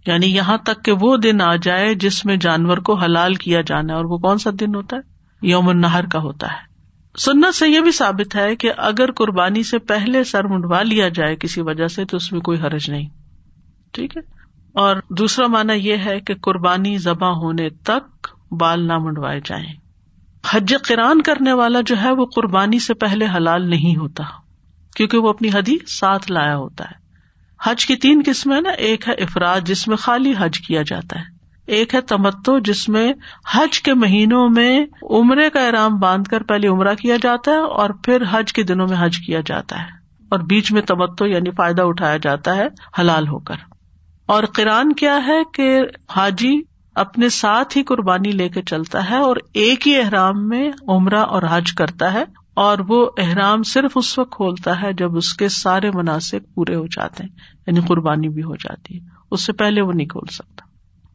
[0.07, 3.93] یعنی یہاں تک کہ وہ دن آ جائے جس میں جانور کو حلال کیا جانا
[3.93, 5.01] ہے۔ اور وہ کون سا دن ہوتا ہے؟
[5.47, 6.71] یوم النہر کا ہوتا ہے۔
[7.17, 11.35] سنت سے یہ بھی ثابت ہے کہ اگر قربانی سے پہلے سر منڈوا لیا جائے
[11.35, 13.09] کسی وجہ سے تو اس میں کوئی حرج نہیں۔
[13.91, 14.21] ٹھیک ہے؟
[14.73, 19.73] اور دوسرا مانا یہ ہے کہ قربانی ذبح ہونے تک بال نہ منڈوائے جائیں۔
[20.49, 24.23] حج کران کرنے والا جو ہے وہ قربانی سے پہلے حلال نہیں ہوتا،
[24.95, 27.01] کیونکہ وہ اپنی حدی ساتھ لایا ہوتا ہے۔
[27.63, 31.41] حج کی تین قسمیں نا، ایک ہے افراد جس میں خالی حج کیا جاتا ہے،
[31.65, 33.13] ایک ہے تمتو جس میں
[33.53, 37.89] حج کے مہینوں میں عمرے کا احرام باندھ کر پہلے عمرہ کیا جاتا ہے اور
[37.89, 39.87] پھر حج کے دنوں میں حج کیا جاتا ہے۔
[40.29, 42.67] اور بیچ میں تمتو یعنی فائدہ اٹھایا جاتا ہے
[42.99, 43.55] حلال ہو کر۔
[44.25, 49.35] اور کران کیا ہے کہ حاجی اپنے ساتھ ہی قربانی لے کے چلتا ہے اور
[49.53, 52.23] ایک ہی احرام میں عمرہ اور حج کرتا ہے
[52.53, 56.85] اور وہ احرام صرف اس وقت کھولتا ہے جب اس کے سارے مناسب پورے ہو
[56.87, 57.29] جاتے ہیں
[57.67, 60.71] یعنی قربانی بھی ہو جاتی ہے۔ اس سے پہلے وہ نہیں کھول سکتا۔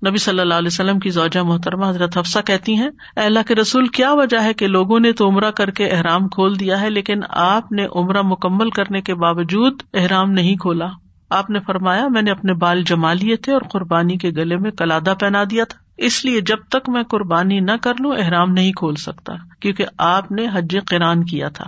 [0.09, 3.87] نبی صلی اللہ علیہ وسلم کی زوجہ محترمہ حضرت حفصہ کہتی ہیں اللہ کے رسول،
[3.87, 7.21] کیا وجہ ہے کہ لوگوں نے تو عمرہ کر کے احرام کھول دیا ہے، لیکن
[7.29, 10.87] آپ نے عمرہ مکمل کرنے کے باوجود احرام نہیں کھولا؟
[11.31, 14.71] آپ نے فرمایا، میں نے اپنے بال جما لیے تھے اور قربانی کے گلے میں
[14.71, 18.73] کلادہ پہنا دیا تھا۔ اس لیے جب تک میں قربانی نہ کر لوں، احرام نہیں
[18.73, 21.65] کھول سکتا، کیونکہ آپ نے حج قرآن کیا تھا۔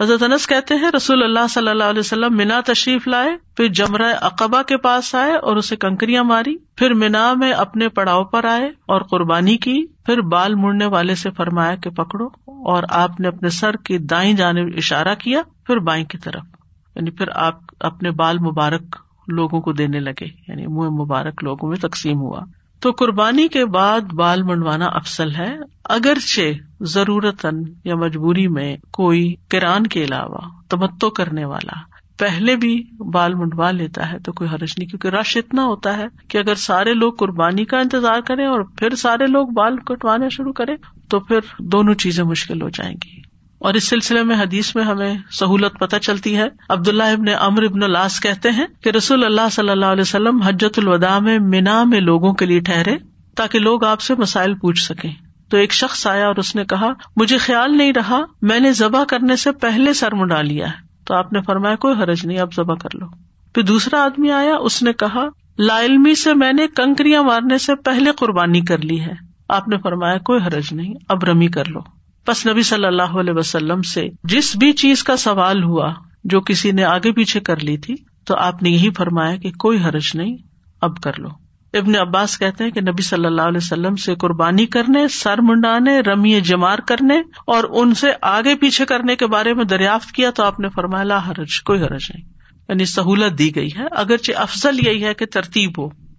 [0.00, 4.12] حضرت انس کہتے ہیں، رسول اللہ صلی اللہ علیہ وسلم مینا تشریف لائے، پھر جمرہ
[4.20, 8.66] اقبا کے پاس آئے اور اسے کنکریاں ماری، پھر مینا میں اپنے پڑاؤ پر آئے
[8.68, 13.48] اور قربانی کی، پھر بال مڑنے والے سے فرمایا کہ پکڑو اور آپ نے اپنے
[13.48, 16.59] سر کی دائیں جانب اشارہ کیا، پھر بائیں کی طرف۔
[17.00, 18.96] یعنی پھر آپ اپنے بال مبارک
[19.28, 22.40] لوگوں کو دینے لگے یعنی منہ مبارک لوگوں میں تقسیم ہوا۔
[22.80, 27.46] تو قربانی کے بعد بال منڈوانا افسل ہے، اگرچہ ضرورت
[27.84, 31.78] یا مجبوری میں کوئی کران کے علاوہ تمتو کرنے والا
[32.18, 32.82] پہلے بھی
[33.12, 36.54] بال منڈوا لیتا ہے تو کوئی حرج نہیں، کیونکہ رش اتنا ہوتا ہے کہ اگر
[36.54, 40.76] سارے لوگ قربانی کا انتظار کریں اور پھر سارے لوگ بال کٹوانا شروع کرے
[41.08, 43.29] تو پھر دونوں چیزیں مشکل ہو جائیں گی۔
[43.60, 47.82] اور اس سلسلے میں حدیث میں ہمیں سہولت پتہ چلتی ہے۔ عبداللہ ابن امر ابن
[47.82, 52.00] الاس کہتے ہیں کہ رسول اللہ صلی اللہ علیہ وسلم حجت الوداع میں مینا میں
[52.00, 52.96] لوگوں کے لیے ٹھہرے
[53.36, 55.10] تاکہ لوگ آپ سے مسائل پوچھ سکیں۔
[55.50, 59.04] تو ایک شخص آیا اور اس نے کہا، مجھے خیال نہیں رہا، میں نے ذبح
[59.04, 62.54] کرنے سے پہلے سر منڈا لیا ہے۔ تو آپ نے فرمایا، کوئی حرج نہیں اب
[62.56, 63.06] ذبح کر لو۔
[63.54, 65.24] پھر دوسرا آدمی آیا، اس نے کہا،
[65.58, 69.12] لا علمی سے میں نے کنکریاں مارنے سے پہلے قربانی کر لی ہے۔
[69.48, 73.32] آپ نے فرمایا، کوئی حرج نہیں، اب رمی کر لو۔ بس نبی صلی اللہ علیہ
[73.36, 77.76] وسلم سے جس بھی چیز کا سوال ہوا جو کسی نے آگے پیچھے کر لی
[77.76, 77.94] تھی،
[78.26, 80.36] تو آپ نے یہی فرمایا کہ کوئی حرج نہیں،
[80.80, 81.28] اب کر لو۔
[81.74, 86.00] ابن عباس کہتے ہیں کہ نبی صلی اللہ علیہ وسلم سے قربانی کرنے، سر منڈانے
[86.00, 90.42] رمی جمار کرنے اور ان سے آگے پیچھے کرنے کے بارے میں دریافت کیا تو
[90.42, 92.28] آپ نے فرمایا لا حرج، کوئی حرج نہیں۔
[92.68, 96.09] یعنی سہولت دی گئی ہے، اگرچہ افضل یہی ہے کہ ترتیب ہو۔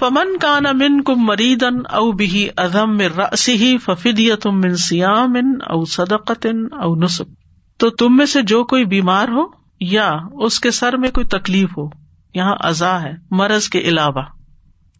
[0.00, 5.34] فمن کا من کم مریدن او بھی ازم رسی ففدی تم من سیام
[5.66, 7.24] او صدقن او نسب۔
[7.78, 9.42] تو تم میں سے جو کوئی بیمار ہو
[9.80, 11.88] یا اس کے سر میں کوئی تکلیف ہو،
[12.34, 14.22] یہاں ازا ہے مرض کے علاوہ۔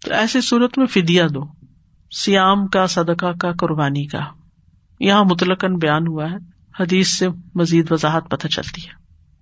[0.05, 1.41] تو ایسی صورت میں فدیا دو
[2.17, 4.21] سیام کا، صدقہ کا، قربانی کا۔
[5.01, 6.37] یہاں متلقن بیان ہوا ہے،
[6.81, 8.93] حدیث سے مزید وضاحت پتہ چلتی ہے۔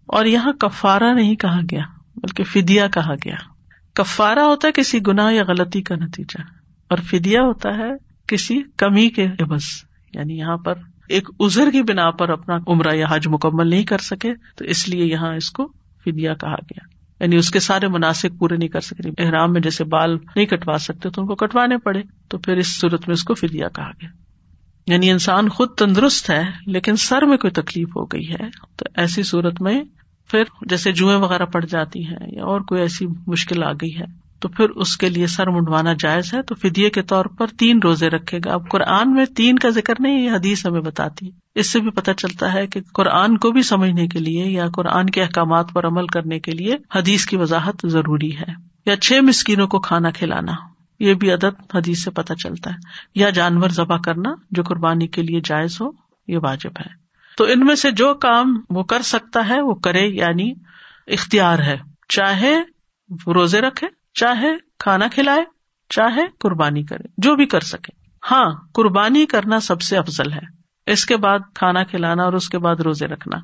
[0.06, 1.82] اور یہاں کفارا نہیں کہا گیا،
[2.16, 3.57] بلکہ فدیا کہا گیا۔
[3.94, 6.40] کفارا ہوتا ہے، کسی گنا یا غلطی کا نتیجہ۔
[6.88, 7.90] اور فدیا ہوتا ہے
[8.26, 9.62] کسی کمی کے عبض
[10.14, 10.74] یعنی یہاں پر
[11.08, 14.88] ایک ازر کی بنا پر اپنا عمرہ یا حج مکمل نہیں کر سکے، تو اس
[14.88, 15.72] لیے یہاں اس کو
[16.04, 19.60] فدیا کہا گیا۔ یعنی اس کے سارے مناسب پورے نہیں کر سکتے یعنی احرام میں
[19.60, 23.12] جیسے بال نہیں کٹوا سکتے تو ان کو کٹوانے پڑے، تو پھر اس صورت میں
[23.12, 24.08] اس کو فدیا کہا گیا۔
[24.86, 29.22] یعنی انسان خود تندرست ہے، لیکن سر میں کوئی تکلیف ہو گئی ہے، تو ایسی
[29.22, 29.82] صورت میں
[30.30, 34.04] پھر جیسے جوئیں وغیرہ پڑ جاتی ہیں یا اور کوئی ایسی مشکل آ گئی ہے،
[34.40, 37.80] تو پھر اس کے لیے سر منڈوانا جائز ہے۔ تو فدیے کے طور پر تین
[37.84, 41.70] روزے رکھے گا۔ اب قرآن میں تین کا ذکر نہیں، یہ حدیث ہمیں بتاتی اس
[41.70, 45.22] سے بھی پتہ چلتا ہے کہ قرآن کو بھی سمجھنے کے لیے یا قرآن کے
[45.22, 48.52] احکامات پر عمل کرنے کے لیے حدیث کی وضاحت ضروری ہے۔
[48.86, 50.52] یا چھ مسکینوں کو کھانا کھلانا،
[51.00, 52.76] یہ بھی عدد حدیث سے پتہ چلتا ہے۔
[53.14, 55.86] یا جانور ذبح کرنا، جو قربانی کے لیے جائز ہو،
[56.28, 57.07] یہ واجب ہے۔
[57.38, 60.52] تو ان میں سے جو کام وہ کر سکتا ہے وہ کرے یعنی
[61.06, 61.76] اختیار ہے۔
[62.08, 62.54] چاہے
[63.34, 64.48] روزے رکھے، چاہے
[64.78, 65.44] کھانا کھلائے،
[65.88, 67.92] چاہے قربانی کرے، جو بھی کر سکے۔
[68.30, 70.40] ہاں قربانی کرنا سب سے افضل ہے۔
[70.86, 73.36] اس کے بعد کھانا کھلانا اور اس کے بعد روزے رکھنا۔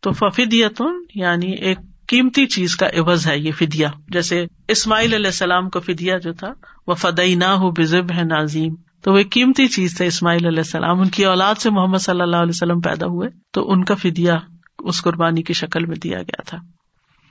[0.00, 5.70] تو ففیدیتن یعنی ایک قیمتی چیز کا عوض ہے یہ فدیا جیسے اسماعیل علیہ السلام
[5.70, 6.52] کو فدیا جو تھا
[6.86, 11.00] وہ فدئی نہ ہو بزب ہے نازیم تو وہ قیمتی چیز تھا اسماعیل علیہ السلام۔
[11.00, 14.36] ان کی اولاد سے محمد صلی اللہ علیہ وسلم پیدا ہوئے تو ان کا فدیا
[14.78, 16.58] اس قربانی کی شکل میں دیا گیا تھا۔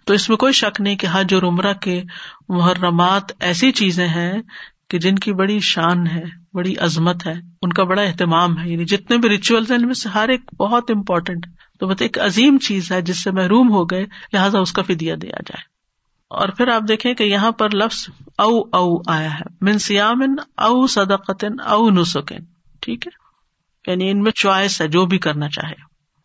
[0.05, 2.03] تو اس میں کوئی شک نہیں کہ حج اور عمرہ کے
[2.49, 4.33] محرمات ایسی چیزیں ہیں
[4.89, 8.85] کہ جن کی بڑی شان ہے، بڑی عظمت ہے، ان کا بڑا اہتمام ہے۔ یعنی
[8.85, 11.45] جتنے بھی ریچولس ہیں، ان میں سے ہر ایک بہت امپورٹینٹ
[11.79, 15.15] تو بت ایک عظیم چیز ہے جس سے محروم ہو گئے، لہٰذا اس کا فدیا
[15.21, 15.72] دیا جائے۔
[16.33, 20.87] اور پھر آپ دیکھیں کہ یہاں پر لفظ او او آیا ہے۔ من سیامن او
[20.87, 22.43] صدقن او نسکن۔
[22.81, 23.23] ٹھیک ہے؟
[23.91, 25.73] یعنی ان میں چوائس ہے، جو بھی کرنا چاہے۔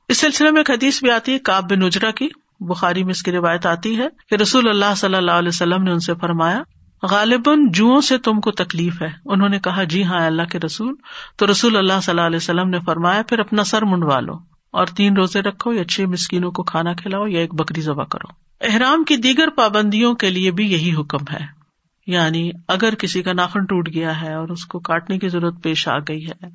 [0.08, 2.28] اس سلسلے میں ایک حدیث بھی آتی ہے کاب بن نجرا کی۔
[2.60, 5.90] بخاری میں اس کی روایت آتی ہے کہ رسول اللہ صلی اللہ علیہ وسلم نے
[5.90, 6.62] ان سے فرمایا،
[7.02, 10.94] غالباً جو سے تم کو تکلیف ہے۔ انہوں نے کہا جی ہاں اللہ کے رسول۔
[11.36, 14.86] تو رسول اللہ صلی اللہ علیہ وسلم نے فرمایا، پھر اپنا سر منڈوا لو۔ اور
[14.86, 19.04] تین روزے رکھو یا چھ مسکینوں کو کھانا کھلاؤ یا ایک بکری ذبح کرو۔ احرام
[19.04, 21.58] کی دیگر پابندیوں کے لیے بھی یہی حکم ہے۔
[22.06, 25.88] یعنی اگر کسی کا ناخن ٹوٹ گیا ہے اور اس کو کاٹنے کی ضرورت پیش
[25.88, 26.46] آ گئی ہے،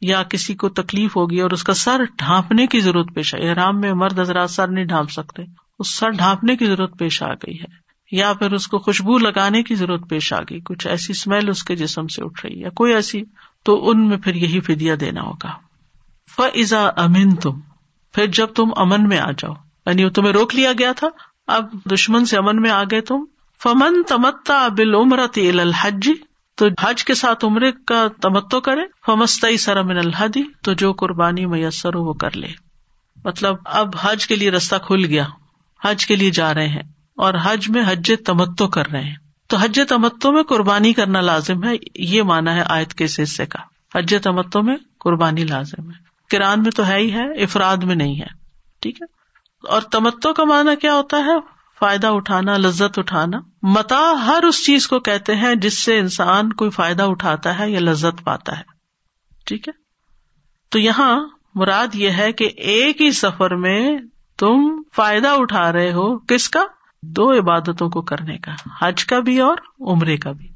[0.00, 3.80] یا کسی کو تکلیف ہوگی اور اس کا سر ڈھانپنے کی ضرورت پیش آئی احرام
[3.80, 5.42] میں مرد حضرات سر نہیں ڈھانپ سکتے،
[5.78, 7.66] اس سر ڈھانپنے کی ضرورت پیش آ گئی ہے،
[8.12, 11.64] یا پھر اس کو خوشبو لگانے کی ضرورت پیش آ گئی، کچھ ایسی اسمیل اس
[11.64, 13.22] کے جسم سے اٹھ رہی ہے کوئی ایسی،
[13.62, 15.67] تو ان میں پھر یہی فدیا دینا ہوگا۔
[16.38, 17.60] فضا امین تم
[18.12, 19.52] پھر جب تم امن میں آ جاؤ۔
[19.86, 21.08] یعنی تمہیں روک لیا گیا تھا،
[21.46, 23.24] اب دشمن سے امن میں آ گئے تم۔
[23.62, 26.10] فمن تمتا بل عمرت الحج،
[26.54, 31.94] تو حج کے ساتھ عمرے کا تمتو کرے۔ فمست سرمن الحدی، تو جو قربانی میسر
[31.94, 32.48] ہو وہ کر لے۔
[33.24, 35.26] مطلب اب حج کے لیے رستہ کھل گیا۔
[35.84, 36.82] حج کے لیے جا رہے ہیں
[37.16, 39.16] اور حج میں حج تمتو کر رہے ہیں۔
[39.48, 43.46] تو حج تمتو میں قربانی کرنا لازم ہے، یہ مانا ہے آیت کے اس حصے
[43.46, 43.58] کا۔
[43.98, 48.20] حج تمتو میں قربانی لازم ہے۔ کران میں تو ہے ہی ہے، افراد میں نہیں
[48.20, 48.26] ہے،
[48.80, 49.06] ٹھیک ہے؟
[49.68, 54.88] اور تمتو کا مانا کیا ہوتا ہے؟ فائدہ اٹھانا، لذت اٹھانا۔ متا ہر اس چیز
[54.88, 58.62] کو کہتے ہیں جس سے انسان کوئی فائدہ اٹھاتا ہے یا لذت پاتا ہے۔
[59.46, 59.72] ٹھیک ہے؟
[60.68, 63.98] تو یہاں مراد یہ ہے کہ ایک ہی سفر میں
[64.38, 66.64] تم فائدہ اٹھا رہے ہو کس کا؟
[67.02, 70.48] دو عبادتوں کو کرنے کا، حج کا بھی اور عمرے کا بھی۔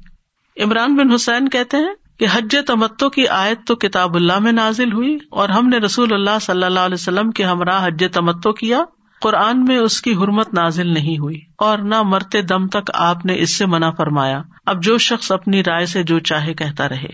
[0.63, 4.93] عمران بن حسین کہتے ہیں کہ حج تمتو کی آیت تو کتاب اللہ میں نازل
[4.93, 8.83] ہوئی اور ہم نے رسول اللہ صلی اللہ علیہ وسلم کے ہمراہ حج تمتو کیا۔
[9.21, 13.35] قرآن میں اس کی حرمت نازل نہیں ہوئی اور نہ مرتے دم تک آپ نے
[13.37, 17.09] اس سے منع فرمایا۔ اب جو شخص اپنی رائے سے جو چاہے کہتا رہے۔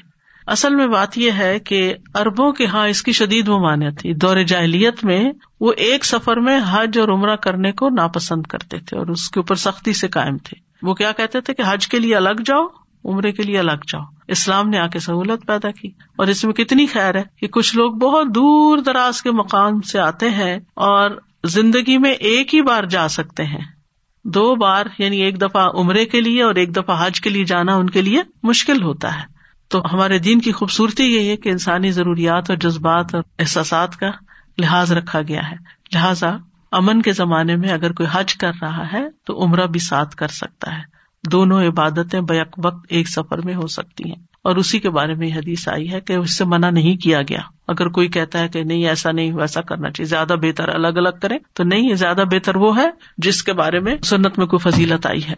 [0.48, 4.38] اصل میں بات یہ ہے کہ اربوں کے ہاں اس کی شدید ممانعت تھی۔ دور
[4.38, 9.08] جاہلیت میں وہ ایک سفر میں حج اور عمرہ کرنے کو ناپسند کرتے تھے اور
[9.08, 12.16] اس کے اوپر سختی سے قائم تھے۔ وہ کیا کہتے تھے کہ حج کے لیے
[12.16, 12.68] الگ جاؤ۔
[13.06, 16.54] عمرے کے لیے الگ جاؤ۔ اسلام نے آ کے سہولت پیدا کی۔ اور اس میں
[16.54, 21.12] کتنی خیر ہے کہ کچھ لوگ بہت دور دراز کے مقام سے آتے ہیں اور
[21.44, 23.66] زندگی میں ایک ہی بار جا سکتے ہیں۔
[24.24, 27.76] دو بار یعنی ایک دفعہ عمرے کے لیے اور ایک دفعہ حج کے لیے جانا
[27.76, 31.92] ان کے لیے مشکل ہوتا ہے۔ تو ہمارے دین کی خوبصورتی یہی ہے کہ انسانی
[31.92, 34.12] ضروریات اور جذبات اور احساسات کا
[34.58, 35.56] لحاظ رکھا گیا ہے۔
[35.94, 36.38] لہٰذا
[36.72, 40.28] امن کے زمانے میں اگر کوئی حج کر رہا ہے تو عمرہ بھی ساتھ کر
[40.28, 40.99] سکتا ہے۔
[41.32, 45.32] دونوں عبادتیں بیک وقت ایک سفر میں ہو سکتی ہیں۔ اور اسی کے بارے میں
[45.36, 48.64] حدیث آئی ہے کہ اس سے منع نہیں کیا گیا۔ اگر کوئی کہتا ہے کہ
[48.64, 52.56] نہیں، ایسا نہیں، ویسا کرنا چاہیے، زیادہ بہتر الگ الگ کرے تو نہیں زیادہ بہتر
[52.56, 55.34] وہ ہے جس کے بارے میں سنت میں کوئی فضیلت آئی ہے۔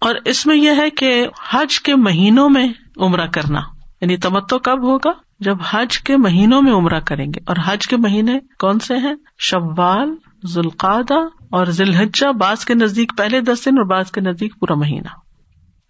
[0.00, 3.60] اور اس میں یہ ہے کہ حج کے مہینوں میں عمرہ کرنا
[4.00, 5.10] یعنی تمتو کب ہوگا؟
[5.40, 9.14] جب حج کے مہینوں میں عمرہ کریں گے۔ اور حج کے مہینے کون سے ہیں؟
[9.38, 10.14] شوال
[10.46, 11.18] ذوالقادہ
[11.50, 11.94] اور ذیل
[12.38, 15.08] بعض کے نزدیک پہلے دس دن اور بعض کے نزدیک پورا مہینہ۔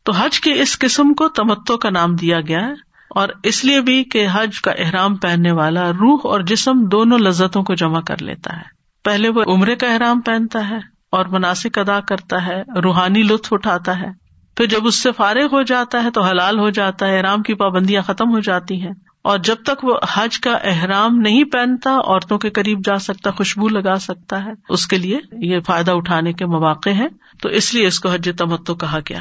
[0.05, 2.73] تو حج کی اس قسم کو تمتو کا نام دیا گیا ہے
[3.11, 7.63] اور اس لیے بھی کہ حج کا احرام پہننے والا روح اور جسم دونوں لذتوں
[7.63, 10.79] کو جمع کر لیتا ہے۔ پہلے وہ عمرے کا احرام پہنتا ہے
[11.11, 14.27] اور مناسب ادا کرتا ہے، روحانی لطف اٹھاتا ہے۔
[14.57, 17.55] پھر جب اس سے فارغ ہو جاتا ہے تو حلال ہو جاتا ہے، احرام کی
[17.55, 18.93] پابندیاں ختم ہو جاتی ہیں۔
[19.27, 23.69] اور جب تک وہ حج کا احرام نہیں پہنتا، عورتوں کے قریب جا سکتا، خوشبو
[23.69, 27.09] لگا سکتا ہے، اس کے لیے یہ فائدہ اٹھانے کے مواقع ہیں۔
[27.43, 29.19] تو اس لیے اس کو حج تمتو کہا گیا۔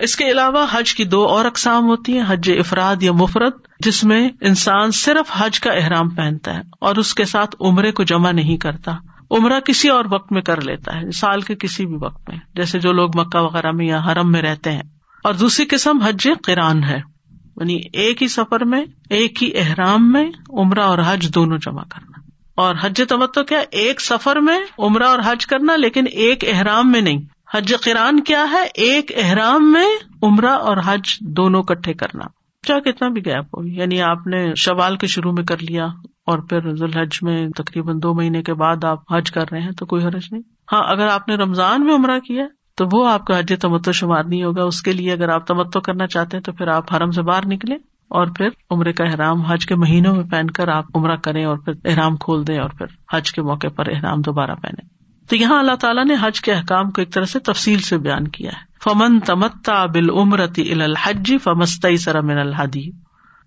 [0.00, 4.04] اس کے علاوہ حج کی دو اور اقسام ہوتی ہیں، حج افراد یا مفرت جس
[4.04, 8.30] میں انسان صرف حج کا احرام پہنتا ہے اور اس کے ساتھ عمرے کو جمع
[8.30, 8.96] نہیں کرتا۔
[9.30, 12.78] عمرہ کسی اور وقت میں کر لیتا ہے، سال کے کسی بھی وقت میں، جیسے
[12.78, 14.82] جو لوگ مکہ وغیرہ میں یا حرم میں رہتے ہیں۔
[15.24, 17.11] اور دوسری قسم حج قرآن ہے۔
[17.56, 22.20] یعنی ایک ہی سفر میں، ایک ہی احرام میں عمرہ اور حج دونوں جمع کرنا۔
[22.54, 27.00] اور حج تمتو کیا؟ ایک سفر میں عمرہ اور حج کرنا، لیکن ایک احرام میں
[27.00, 27.18] نہیں۔
[27.54, 29.86] حج قرآن کیا ہے؟ ایک احرام میں
[30.22, 32.24] عمرہ اور حج دونوں کٹھے کرنا۔
[32.66, 35.84] چاہے کتنا بھی گیپ ہو۔ یعنی آپ نے شوال کے شروع میں کر لیا
[36.26, 39.86] اور پھر ذوالحج میں تقریباً دو مہینے کے بعد آپ حج کر رہے ہیں تو
[39.86, 40.42] کوئی حرج نہیں۔
[40.72, 42.44] ہاں اگر آپ نے رمضان میں عمرہ کیا
[42.82, 45.80] تو وہ آپ کا حج تمتو شمار نہیں ہوگا۔ اس کے لیے اگر آپ تمتو
[45.80, 47.74] کرنا چاہتے ہیں تو پھر آپ حرم سے باہر نکلے
[48.08, 51.56] اور پھر عمرے کا احرام حج کے مہینوں میں پہن کر آپ عمرہ کریں اور
[51.56, 54.86] پھر احرام کھول دیں اور پھر حج کے موقع پر احرام دوبارہ پہنے
[55.28, 58.28] تو یہاں اللہ تعالیٰ نے حج کے احکام کو ایک طرح سے تفصیل سے بیان
[58.28, 62.90] کیا ہے۔ فمن تمتا بال عمرتی الحج فمست سرمن الحدی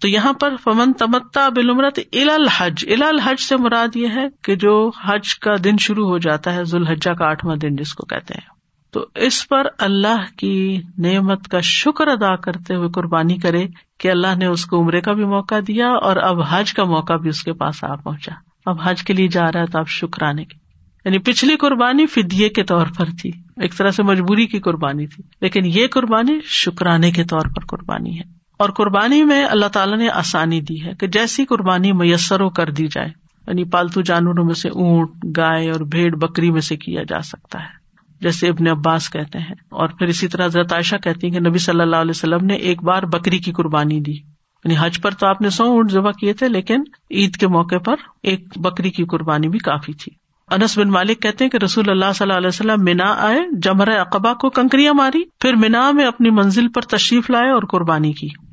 [0.02, 4.28] تو یہاں پر فمن تمتا بال عمرت ال الحج۔ ال الحج سے مراد یہ ہے
[4.44, 8.06] کہ جو حج کا دن شروع ہو جاتا ہے، ذوالحجہ کا آٹھواں دن جس کو
[8.06, 8.55] کہتے ہیں۔
[8.96, 13.68] تو اس پر اللہ کی نعمت کا شکر ادا کرتے ہوئے قربانی کرے
[14.00, 17.14] کہ اللہ نے اس کو عمرے کا بھی موقع دیا اور اب حج کا موقع
[17.14, 18.32] بھی اس کے پاس آ پہنچا۔
[18.66, 20.58] اب حج کے لیے جا رہا ہے تو آپ شکرانے کی
[21.06, 23.32] یعنی پچھلی قربانی فدیے کے طور پر تھی۔
[23.62, 28.20] ایک طرح سے مجبوری کی قربانی تھی۔ لیکن یہ قربانی شکرانے کے طور پر قربانی
[28.20, 28.24] ہے۔
[28.60, 32.72] اور قربانی میں اللہ تعالیٰ نے آسانی دی ہے کہ جیسی قربانی میسر ہو کر
[32.72, 33.10] دی جائے۔
[33.48, 37.60] یعنی پالتو جانوروں میں سے اونٹ، گائے اور بھیڑ بکری میں سے کیا جا سکتا
[37.60, 37.85] ہے۔
[38.22, 41.58] جیسے ابن عباس کہتے ہیں اور پھر اسی طرح حضرت عائشہ کہتی ہیں کہ نبی
[41.58, 45.28] صلی اللہ علیہ وسلم نے ایک بار بکری کی قربانی دی۔ یعنی حج پر تو
[45.28, 49.04] آپ نے سو اونٹ ذبح کیے تھے، لیکن عید کے موقع پر ایک بکری کی
[49.04, 50.12] قربانی بھی کافی تھی۔
[50.52, 53.88] انس بن مالک کہتے ہیں کہ رسول اللہ صلی اللہ علیہ وسلم مینا آئے جمر
[53.88, 58.45] اقبا کو کنکریاں ماری، پھر مینا میں اپنی منزل پر تشریف لائے اور قربانی کی۔